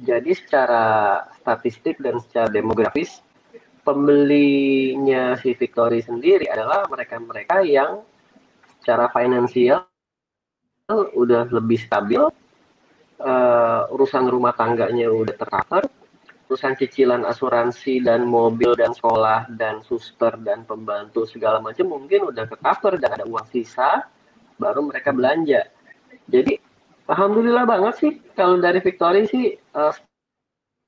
[0.00, 3.20] Jadi secara statistik dan secara demografis
[3.84, 8.04] pembelinya si Victory sendiri adalah mereka-mereka yang
[8.80, 9.84] secara finansial
[10.92, 12.20] udah lebih stabil
[13.20, 15.84] uh, urusan rumah tangganya udah tercover,
[16.48, 22.48] urusan cicilan asuransi dan mobil dan sekolah dan suster dan pembantu segala macam mungkin udah
[22.48, 24.08] tercover dan ada uang sisa,
[24.56, 25.68] baru mereka belanja.
[26.28, 26.60] Jadi
[27.08, 28.12] alhamdulillah banget sih.
[28.36, 29.92] Kalau dari Victory sih uh,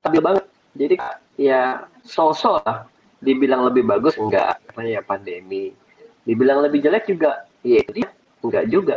[0.05, 0.45] stabil banget.
[0.77, 0.97] Jadi
[1.41, 2.87] ya sosok lah.
[3.21, 5.77] Dibilang lebih bagus enggak, karena ya pandemi.
[6.25, 8.09] Dibilang lebih jelek juga, ya itu dia.
[8.41, 8.97] Enggak juga.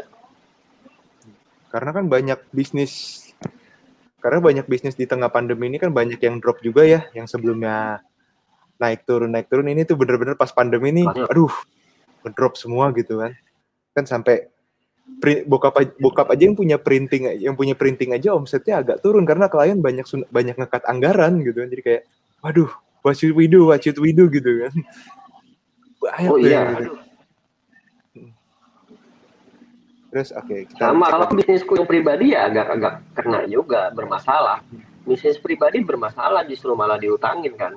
[1.68, 3.20] Karena kan banyak bisnis
[4.24, 8.00] karena banyak bisnis di tengah pandemi ini kan banyak yang drop juga ya, yang sebelumnya
[8.80, 9.68] naik turun naik turun.
[9.68, 11.52] Ini tuh bener-bener pas pandemi ini, aduh,
[12.24, 13.36] ngedrop semua gitu kan,
[13.92, 14.48] kan sampai
[15.20, 19.48] print, bokap bokap aja yang punya printing yang punya printing aja omsetnya agak turun karena
[19.48, 22.04] klien banyak banyak ngekat anggaran gitu kan, jadi kayak,
[22.44, 22.72] waduh,
[23.04, 24.74] what should we do, what should we do gitu kan.
[26.04, 27.00] Banyak oh iya, gitu.
[30.14, 30.46] Terus oke.
[30.46, 34.62] Okay, Sama kalau bisnisku yang pribadi ya agak-agak kena juga bermasalah.
[35.10, 37.74] Bisnis pribadi bermasalah justru malah diutangin kan.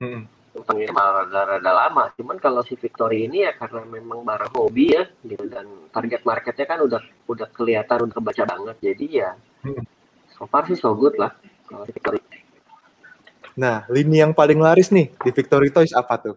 [0.00, 0.24] Hmm.
[0.54, 2.04] Malah rada-rada lama.
[2.14, 6.66] Cuman kalau si Victory ini ya karena memang barang hobi ya gitu dan target marketnya
[6.70, 8.76] kan udah udah kelihatan udah kebaca banget.
[8.78, 9.34] Jadi ya
[9.66, 9.82] hmm.
[10.30, 11.34] so far sih so good lah
[11.66, 12.22] kalau Victory.
[13.54, 16.36] Nah, lini yang paling laris nih di Victory Toys apa tuh?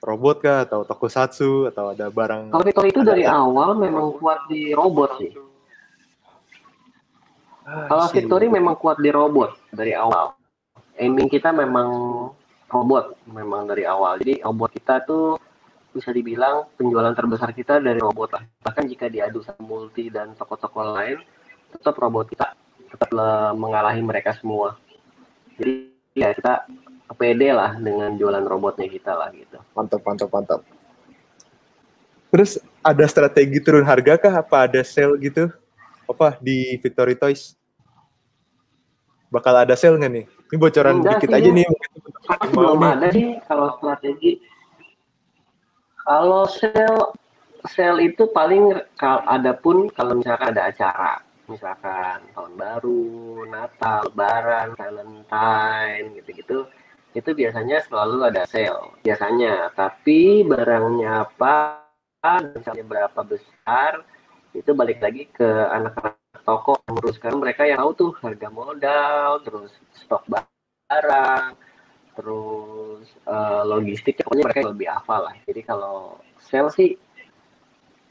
[0.00, 4.72] robot kah atau tokusatsu atau ada barang kalau Victor itu dari awal memang kuat di
[4.72, 5.32] robot sih
[7.68, 10.32] ah, kalau Victory memang kuat di robot dari awal
[11.00, 11.88] aiming kita memang
[12.68, 15.40] robot memang dari awal jadi robot kita tuh
[15.90, 20.84] bisa dibilang penjualan terbesar kita dari robot lah bahkan jika diadu sama multi dan toko-toko
[20.84, 21.18] lain
[21.72, 22.52] tetap robot kita
[22.92, 23.10] tetap
[23.56, 24.78] mengalahi mereka semua
[25.58, 26.68] jadi ya kita
[27.14, 29.58] pede lah dengan jualan robotnya kita lah gitu.
[29.74, 30.60] Mantap, mantap, mantap.
[32.30, 34.34] Terus ada strategi turun harga kah?
[34.38, 35.50] Apa ada sale gitu?
[36.06, 37.58] Apa di Victory Toys?
[39.30, 40.26] Bakal ada sale nggak nih?
[40.50, 41.56] Ini bocoran Enggak dikit aja ya.
[41.62, 41.66] nih.
[42.50, 44.42] Belum ada sih kalau strategi.
[46.02, 47.14] Kalau sel
[47.70, 53.06] sel itu paling kalau ada pun kalau misalkan ada acara, misalkan tahun baru,
[53.46, 56.66] Natal, Lebaran, Valentine gitu-gitu,
[57.14, 59.70] itu biasanya selalu ada sale biasanya.
[59.78, 61.86] Tapi barangnya apa,
[62.58, 64.02] misalnya berapa besar,
[64.50, 66.80] itu balik lagi ke anak-anak toko.
[66.88, 71.54] Menguruskan mereka yang tahu tuh harga modal, terus stok barang,
[72.18, 75.34] terus uh, logistik pokoknya mereka lebih hafal lah.
[75.46, 76.98] Jadi kalau sel sih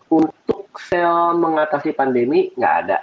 [0.10, 3.00] untuk sel mengatasi pandemi nggak ada.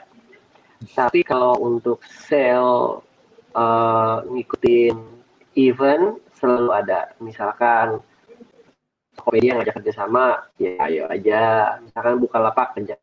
[0.93, 3.01] Tapi kalau untuk sel
[3.57, 4.97] uh, ngikutin
[5.57, 7.11] event selalu ada.
[7.18, 8.01] Misalkan
[9.16, 11.77] Tokopedia ngajak kerjasama ya ayo aja.
[11.81, 13.01] Misalkan buka lapak kerja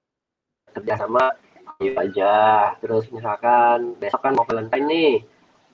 [0.74, 1.34] kerjasama
[1.82, 2.34] ayo aja.
[2.78, 5.14] Terus misalkan besok kan mau Valentine nih.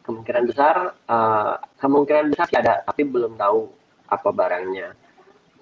[0.06, 0.76] Kemungkinan besar
[1.06, 3.70] uh, kemungkinan besar sih ada tapi belum tahu
[4.10, 4.98] apa barangnya.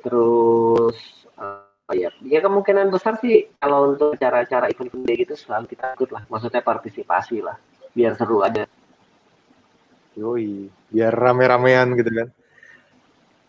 [0.06, 0.96] Terus
[1.36, 6.10] uh, ya ya kemungkinan besar sih kalau untuk cara-cara event event gitu selalu kita ikut
[6.16, 6.24] lah.
[6.32, 7.58] Maksudnya partisipasi lah
[7.92, 8.64] biar seru aja.
[10.16, 12.30] Yoi biar rame-ramean gitu kan.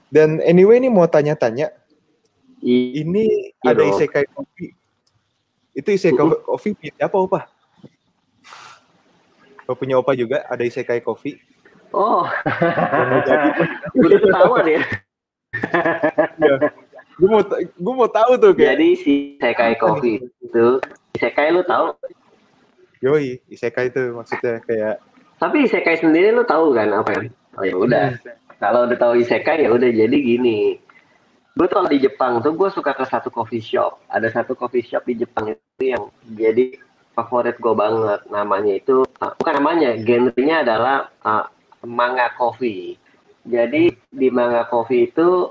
[0.09, 1.71] Dan anyway ini mau tanya-tanya.
[2.59, 4.78] Ini iya ada isekai kopi
[5.77, 7.45] itu isekai kopi siapa opah
[9.69, 11.37] Gue punya opa juga, ada Isekai Coffee.
[11.93, 12.25] Oh,
[14.01, 14.81] udah ketahuan ya.
[16.41, 16.55] ya.
[17.21, 18.81] Gue mau, gue mau tahu tuh kayak.
[18.81, 20.81] Jadi si Isekai Coffee itu,
[21.21, 21.93] Isekai lu tahu?
[23.05, 25.05] Yoi, Isekai itu maksudnya kayak.
[25.37, 27.21] Tapi Isekai sendiri lu tahu kan apa ya?
[27.61, 28.07] Oh ya udah.
[28.17, 28.57] Hmm.
[28.57, 30.81] Kalau udah tahu Isekai ya udah jadi gini.
[31.59, 33.99] Gue tuh di Jepang tuh gue suka ke satu coffee shop.
[34.07, 36.07] Ada satu coffee shop di Jepang itu yang
[36.39, 36.79] jadi
[37.19, 38.23] favorit gue banget.
[38.31, 41.51] Namanya itu uh, bukan namanya genrenya adalah uh,
[41.83, 42.95] manga coffee.
[43.43, 45.51] Jadi di manga coffee itu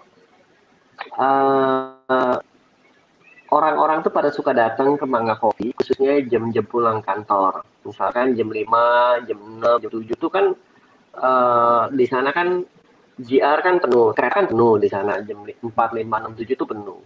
[1.19, 2.39] uh,
[3.51, 7.67] orang-orang tuh pada suka datang ke manga coffee khususnya jam-jam pulang kantor.
[7.83, 10.55] Misalkan jam 5 jam 6 jam 7 tuh kan
[11.19, 12.63] uh, di sana kan
[13.18, 17.01] GR kan penuh kereta kan penuh di sana jam 4 5 6 7 tuh penuh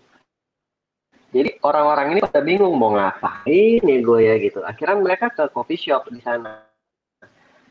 [1.32, 4.60] jadi orang-orang ini pada bingung mau ngapain nih gue ya gitu.
[4.68, 6.68] Akhirnya mereka ke coffee shop di sana.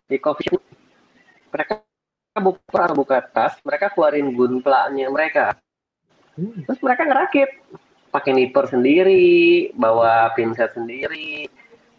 [0.08, 0.64] Di coffee shop
[1.52, 1.84] mereka
[2.40, 5.60] buka buka tas, mereka keluarin gunplanya mereka.
[6.40, 6.64] Hmm.
[6.64, 7.50] Terus mereka ngerakit
[8.08, 11.44] pakai nipper sendiri, bawa pinset sendiri.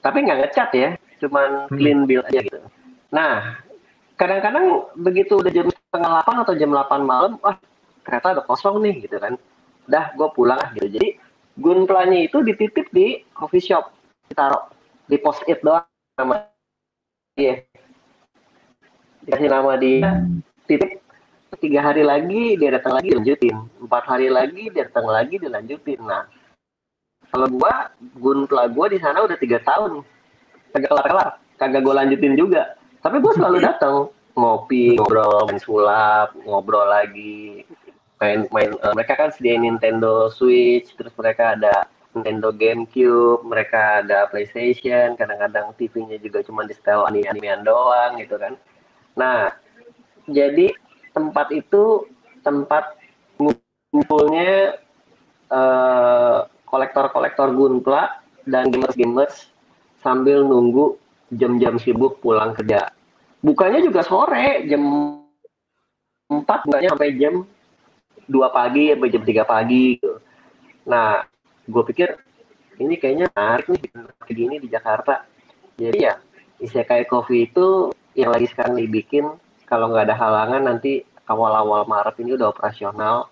[0.02, 0.90] Tapi nggak ngecat ya,
[1.22, 1.78] cuman hmm.
[1.78, 2.58] clean build aja gitu.
[3.14, 3.62] Nah,
[4.18, 7.60] kadang-kadang begitu udah jam setengah 8 atau jam 8 malam, wah
[8.08, 9.36] ternyata udah kosong nih gitu kan.
[9.92, 10.88] Dah, gue pulang ah gitu.
[10.88, 11.20] Jadi
[11.60, 13.92] gunplanya itu dititip di coffee shop.
[14.32, 14.72] Ditaruh
[15.12, 15.84] di post it doang
[16.16, 16.48] nama
[17.36, 17.60] dia.
[19.28, 20.24] Dikasih nama dia
[20.64, 21.04] titip.
[21.60, 23.68] Tiga hari lagi dia datang lagi lanjutin.
[23.84, 26.24] Empat hari lagi dia datang lagi dilanjutin nah
[27.32, 30.08] kalau gua gunpla gua di sana udah tiga tahun.
[30.72, 31.30] Kagak kelar kelar
[31.60, 32.80] kagak gua lanjutin juga.
[33.04, 37.68] Tapi gua selalu datang ngopi ngobrol main sulap ngobrol lagi
[38.22, 44.28] main main uh, mereka kan sediain Nintendo Switch terus mereka ada Nintendo GameCube mereka ada
[44.28, 48.54] PlayStation kadang-kadang TV-nya juga cuma di setel anime-animean doang gitu kan
[49.16, 49.52] nah
[50.30, 50.72] jadi
[51.12, 52.08] tempat itu
[52.46, 52.96] tempat
[53.92, 54.80] ngumpulnya
[55.52, 59.52] uh, kolektor-kolektor gunpla dan gamers-gamers
[60.00, 60.98] sambil nunggu
[61.36, 62.92] jam-jam sibuk pulang kerja.
[63.42, 64.82] Bukanya juga sore jam
[66.30, 67.44] 4 bukanya sampai jam
[68.30, 70.22] dua pagi sampai jam tiga pagi gitu.
[70.88, 71.26] Nah,
[71.68, 72.16] gue pikir
[72.80, 75.26] ini kayaknya menarik nih kayak gini di Jakarta.
[75.76, 76.16] Jadi ya
[76.62, 79.26] Isekai Coffee itu yang lagi sekarang dibikin
[79.66, 83.28] kalau nggak ada halangan nanti awal-awal Maret ini udah operasional.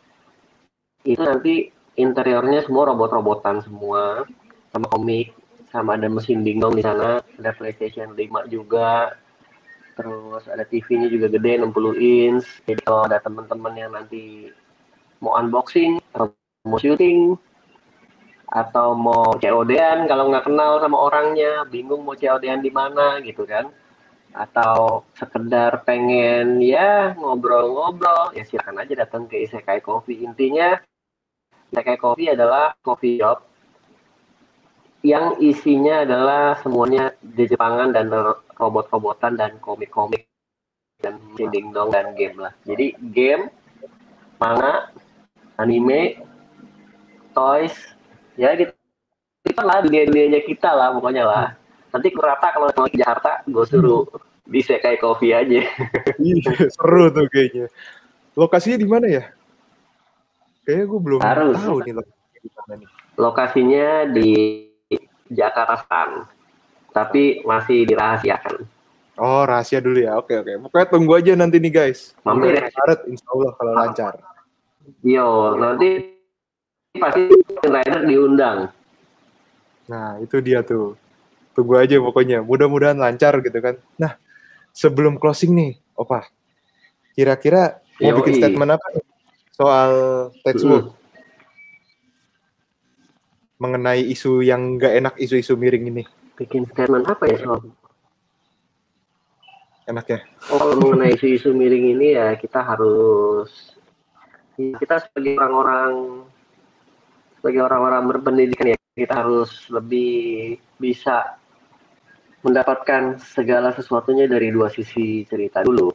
[1.05, 4.25] Itu nanti interiornya semua robot-robotan semua
[4.71, 5.35] sama komik
[5.69, 9.13] sama ada mesin dingdong di sana ada PlayStation 5 juga
[9.99, 12.47] terus ada TV-nya juga gede 60 inch.
[12.63, 14.47] Jadi kalau ada teman-teman yang nanti
[15.19, 16.31] mau unboxing atau
[16.63, 17.35] mau syuting
[18.49, 23.67] atau mau COD-an kalau nggak kenal sama orangnya bingung mau COD-an di mana gitu kan.
[24.31, 30.23] Atau sekedar pengen ya ngobrol-ngobrol ya silakan aja datang ke Isekai Coffee.
[30.23, 30.79] Intinya
[31.75, 33.48] Isekai Coffee adalah coffee shop
[35.05, 38.11] yang isinya adalah semuanya di Jepangan dan
[38.59, 40.27] robot-robotan dan komik-komik
[40.99, 43.47] dan ding-dong dan game lah jadi game
[44.39, 44.91] manga
[45.59, 46.23] anime,
[47.35, 47.75] toys,
[48.39, 48.71] ya gitu.
[49.43, 51.47] Kita lah dunia-dunianya kita lah pokoknya lah.
[51.91, 54.07] Nanti kurata kalau mau ke Jakarta, gue suruh
[54.47, 55.61] di Sekai Coffee aja.
[56.19, 57.67] iya, seru tuh kayaknya.
[58.39, 59.23] Lokasinya di mana ya?
[60.63, 61.55] Kayaknya gue belum Harus.
[61.59, 62.89] tahu nih lokasinya di mana nih.
[63.19, 64.31] Lokasinya di
[65.29, 65.85] Jakarta
[66.89, 68.65] tapi masih dirahasiakan.
[69.19, 70.15] Oh, rahasia dulu ya.
[70.17, 70.67] Oke, oke.
[70.67, 72.15] Pokoknya tunggu aja nanti nih, guys.
[72.23, 72.71] Mampir ya.
[72.71, 74.13] Maret, insya Allah kalau lancar.
[75.03, 75.89] Yo, nanti
[76.95, 77.27] pasti
[77.67, 78.71] rider diundang.
[79.91, 80.95] Nah, itu dia tuh.
[81.51, 82.39] Tunggu aja pokoknya.
[82.41, 83.75] Mudah-mudahan lancar gitu kan.
[83.99, 84.15] Nah,
[84.71, 86.23] sebelum closing nih, Opa.
[87.11, 88.17] Kira-kira mau Yoi.
[88.23, 89.05] bikin statement apa nih
[89.51, 89.91] soal
[90.39, 90.87] Tetsuo Hmm.
[93.59, 96.03] Mengenai isu yang nggak enak, isu-isu miring ini?
[96.39, 97.59] Bikin statement apa ya soal
[99.89, 100.19] Enak ya?
[100.53, 103.75] Oh, kalau mengenai isu-isu miring ini ya kita harus
[104.55, 106.23] ya, kita sebagai orang-orang
[107.41, 111.39] sebagai orang-orang berpendidikan ya kita harus lebih bisa
[112.45, 115.91] mendapatkan segala sesuatunya dari dua sisi cerita dulu.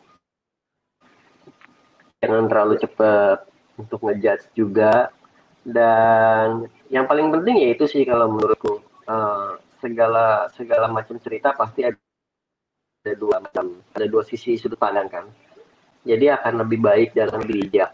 [2.21, 3.47] Jangan terlalu cepat
[3.79, 5.09] untuk ngejudge juga
[5.65, 8.85] dan yang paling penting ya itu sih kalau menurutku.
[9.05, 9.51] Eh,
[9.85, 12.01] segala segala macam cerita pasti ada
[13.05, 15.29] ada dua macam ada dua sisi sudut pandang kan.
[16.09, 17.93] Jadi akan lebih baik dan lebih bijak.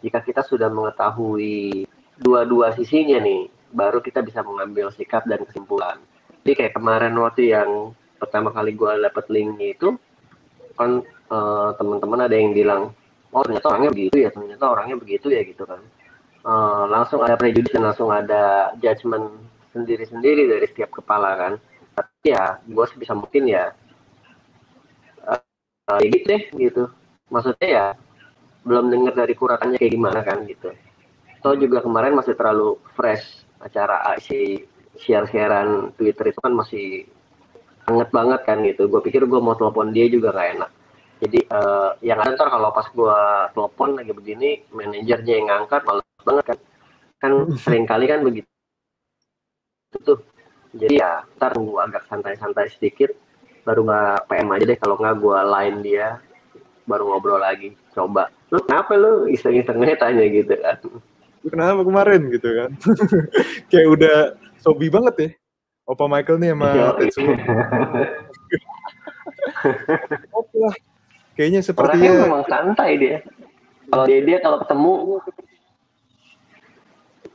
[0.00, 1.84] Jika kita sudah mengetahui
[2.20, 6.00] dua-dua sisinya nih baru kita bisa mengambil sikap dan kesimpulan.
[6.44, 9.96] Jadi kayak kemarin waktu yang pertama kali gue dapet linknya itu
[10.76, 12.82] kan eh, teman-teman ada yang bilang
[13.34, 15.80] oh ternyata orangnya begitu ya ternyata orangnya begitu ya gitu kan
[16.44, 19.32] Eh, langsung ada prejudice dan langsung ada judgement
[19.72, 21.52] sendiri-sendiri dari setiap kepala kan?
[21.96, 23.72] Tapi ya gue sebisa mungkin ya
[25.24, 26.84] uh, gitu deh gitu.
[27.32, 27.86] Maksudnya ya
[28.68, 30.68] belum dengar dari kuratannya kayak gimana kan gitu.
[31.40, 34.68] Toh juga kemarin masih terlalu fresh acara si
[35.00, 37.08] share-sharean Twitter itu kan masih
[37.88, 38.84] anget banget kan gitu.
[38.92, 40.70] Gue pikir gue mau telepon dia juga gak enak.
[41.24, 43.18] Jadi eh, yang ada ntar kalau pas gue
[43.56, 46.58] telepon lagi begini manajernya yang ngangkat males banget kan
[47.20, 48.48] kan sering kali kan begitu
[50.02, 50.18] tuh
[50.74, 53.14] jadi ya ntar gue agak santai-santai sedikit
[53.62, 56.18] baru nggak PM aja deh kalau nggak gue line dia
[56.84, 60.78] baru ngobrol lagi coba lu kenapa lu iseng-isengnya tanya gitu kan
[61.44, 62.72] Lu kenapa kemarin gitu kan?
[63.70, 64.32] Kayak udah
[64.64, 65.28] sobi banget ya.
[65.84, 66.96] Opa Michael nih sama.
[66.96, 67.28] Tetsuo.
[70.40, 70.72] Oke lah.
[71.36, 73.20] Kayaknya orangnya sepertinya memang santai dia
[73.90, 74.92] kalau dia dia kalau ketemu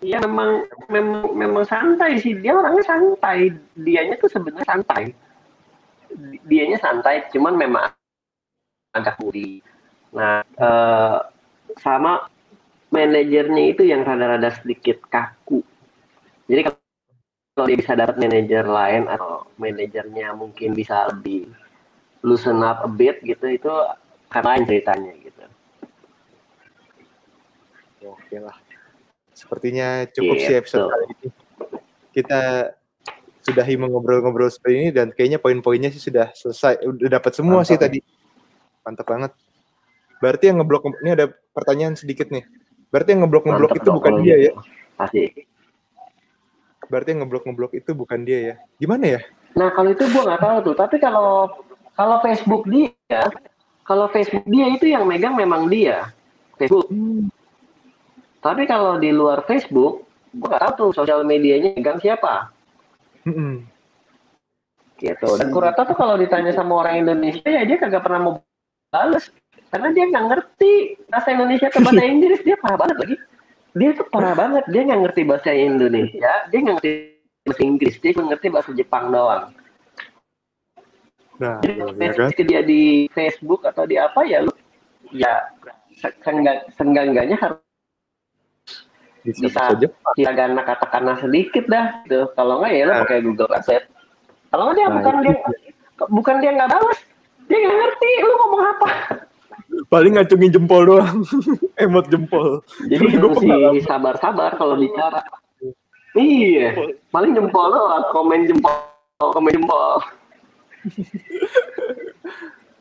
[0.02, 2.36] ya memang memang memang santai sih.
[2.39, 3.54] Dia orangnya santai.
[3.76, 5.14] Dianya tuh sebenarnya santai.
[6.10, 7.84] Di- dianya santai cuman memang
[8.97, 9.62] agak budi
[10.10, 11.18] nah eh,
[11.78, 12.26] sama
[12.89, 15.62] manajernya itu yang rada-rada sedikit kaku.
[16.50, 21.54] Jadi kalau dia bisa dapat manajer lain atau manajernya mungkin bisa lebih
[22.26, 23.70] loosen up a bit gitu itu
[24.34, 25.43] lain ceritanya gitu.
[28.10, 28.58] Oke lah.
[29.39, 30.59] Sepertinya cukup sih Gitu.
[30.59, 31.27] episode kali ini.
[32.11, 32.41] Kita
[33.39, 36.83] sudahi mengobrol-ngobrol seperti ini dan kayaknya poin-poinnya sih sudah selesai.
[36.83, 37.87] Udah dapat semua sih Mantap.
[37.87, 37.99] tadi.
[38.83, 39.31] Mantap banget.
[40.19, 42.43] Berarti yang ngeblok ini ada pertanyaan sedikit nih.
[42.91, 44.51] Berarti yang ngeblok-ngeblok itu bukan dia gitu.
[44.51, 44.53] ya?
[44.99, 45.47] Asik.
[46.91, 48.55] Berarti yang ngeblok-ngeblok itu bukan dia ya?
[48.75, 49.21] Gimana ya?
[49.55, 50.75] Nah kalau itu gua nggak tahu tuh.
[50.75, 51.47] Tapi kalau
[51.95, 53.23] kalau Facebook dia,
[53.87, 56.11] kalau Facebook dia itu yang megang memang dia.
[56.59, 56.91] Facebook.
[58.39, 62.51] Tapi kalau di luar Facebook, gua nggak tahu tuh sosial medianya megang siapa.
[63.27, 63.67] Mm-mm.
[64.99, 65.29] Gitu.
[65.39, 68.33] Dan Kurata tuh kalau ditanya sama orang Indonesia ya dia kagak pernah mau
[68.91, 69.31] bales.
[69.69, 70.71] Karena dia nggak ngerti
[71.07, 73.15] bahasa Indonesia ke bahasa Inggris dia parah banget lagi.
[73.77, 74.63] Dia tuh parah banget.
[74.71, 76.31] Dia nggak ngerti bahasa Indonesia.
[76.51, 76.91] Dia nggak ngerti
[77.47, 77.95] bahasa Inggris.
[78.01, 79.43] Dia cuma ngerti bahasa Jepang doang.
[81.39, 82.35] Nah, Jadi ya kan?
[82.35, 84.51] dia di Facebook atau di apa ya lu
[85.15, 85.47] ya
[86.19, 87.63] senggang senggangganya harus
[89.24, 89.76] Bisa,
[90.15, 92.32] hiragana katakana sedikit dah gitu.
[92.34, 92.99] Kalau nggak ya lu Nah.
[93.03, 93.86] pakai Google Translate.
[94.49, 95.36] Kalau nggak dia Nah, bukan itu dia
[96.07, 96.99] bukan dia nggak balas,
[97.51, 98.89] dia nggak ngerti lu ngomong apa.
[99.91, 101.20] Paling ngacungin jempol doang.
[101.84, 102.63] Emot jempol.
[102.89, 105.22] Jadi mesti sabar-sabar kalau bicara.
[106.17, 106.74] Iya,
[107.13, 108.74] paling jempol doang, komen jempol,
[109.22, 110.01] komen jempol.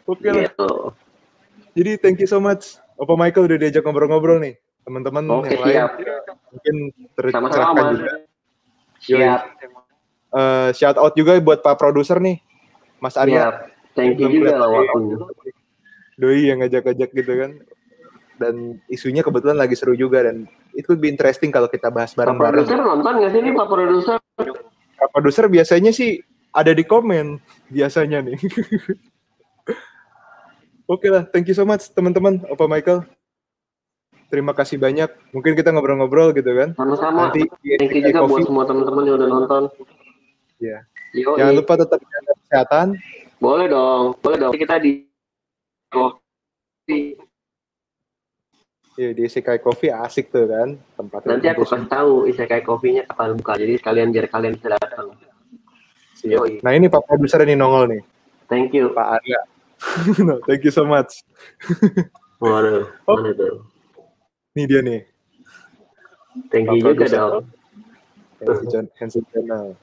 [0.09, 0.49] Oke lah.
[0.49, 0.71] Gitu.
[1.77, 2.81] Jadi thank you so much.
[2.97, 4.57] Opa Michael udah diajak ngobrol-ngobrol nih.
[4.89, 5.91] Teman-teman Oke, yang lain siap.
[6.49, 6.75] mungkin
[7.13, 8.13] tercerahkan juga.
[8.99, 9.41] Siap,
[10.29, 12.41] Eh, shout out juga buat Pak Produser nih.
[12.99, 13.33] Mas Arya.
[13.39, 13.55] siap.
[13.93, 15.17] Thank you juga di- waktunya.
[16.15, 17.51] Doi yang ngajak-ngajak gitu kan.
[18.37, 18.55] Dan
[18.87, 22.61] isunya kebetulan lagi seru juga dan it would be interesting kalau kita bahas Pak bareng-bareng.
[22.61, 24.17] produser nonton nggak sih nih Pak produser?
[24.95, 26.21] Pak Produser biasanya sih
[26.51, 28.37] ada di komen biasanya nih.
[30.87, 32.41] Oke lah, thank you so much teman-teman.
[32.49, 33.05] Opa Michael.
[34.29, 35.11] Terima kasih banyak.
[35.33, 36.73] Mungkin kita ngobrol-ngobrol gitu kan.
[36.77, 37.29] Sama-sama.
[37.33, 39.63] Nanti thank you juga buat semua teman-teman yang udah nonton.
[40.61, 40.85] Iya.
[41.17, 41.35] Yeah.
[41.41, 42.87] Jangan lupa tetap jaga kesehatan.
[43.41, 44.53] Boleh dong, boleh dong.
[44.53, 45.09] Kita di
[45.89, 47.17] kopi.
[48.99, 51.23] Iya di Isekai Coffee asik tuh kan tempat.
[51.23, 53.55] Nanti aku kasih tahu Isekai Coffee-nya kapan buka.
[53.55, 55.15] Jadi sekalian biar kalian bisa datang.
[56.19, 56.67] Siap.
[56.67, 58.03] Nah ini Pak Produser ini nongol nih.
[58.51, 58.91] Thank you.
[58.91, 59.41] Pak Arya.
[60.27, 61.23] no, thank you so much.
[62.43, 63.17] Waduh, oh.
[63.23, 63.31] mana
[64.59, 65.07] Ini dia nih.
[66.51, 67.47] Thank you juga dong.
[68.43, 69.79] Channel.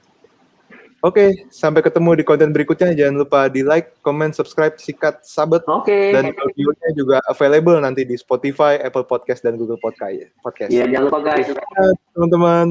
[1.00, 2.92] Oke, sampai ketemu di konten berikutnya.
[2.92, 5.64] Jangan lupa di like, comment, subscribe, sikat, sabet.
[5.64, 5.88] Oke.
[5.88, 6.06] Okay.
[6.12, 10.28] Dan audionya juga available nanti di Spotify, Apple Podcast, dan Google Podcast.
[10.44, 10.68] Podcast.
[10.68, 11.48] Iya, jangan lupa guys.
[12.12, 12.66] Teman-teman.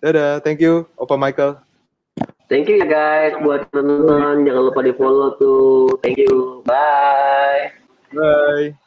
[0.00, 1.60] Dadah, thank you, Opa Michael.
[2.48, 4.48] Thank you ya guys buat teman-teman.
[4.48, 5.92] Jangan lupa di follow tuh.
[6.00, 6.64] Thank you.
[6.64, 7.76] Bye.
[8.16, 8.80] Bye.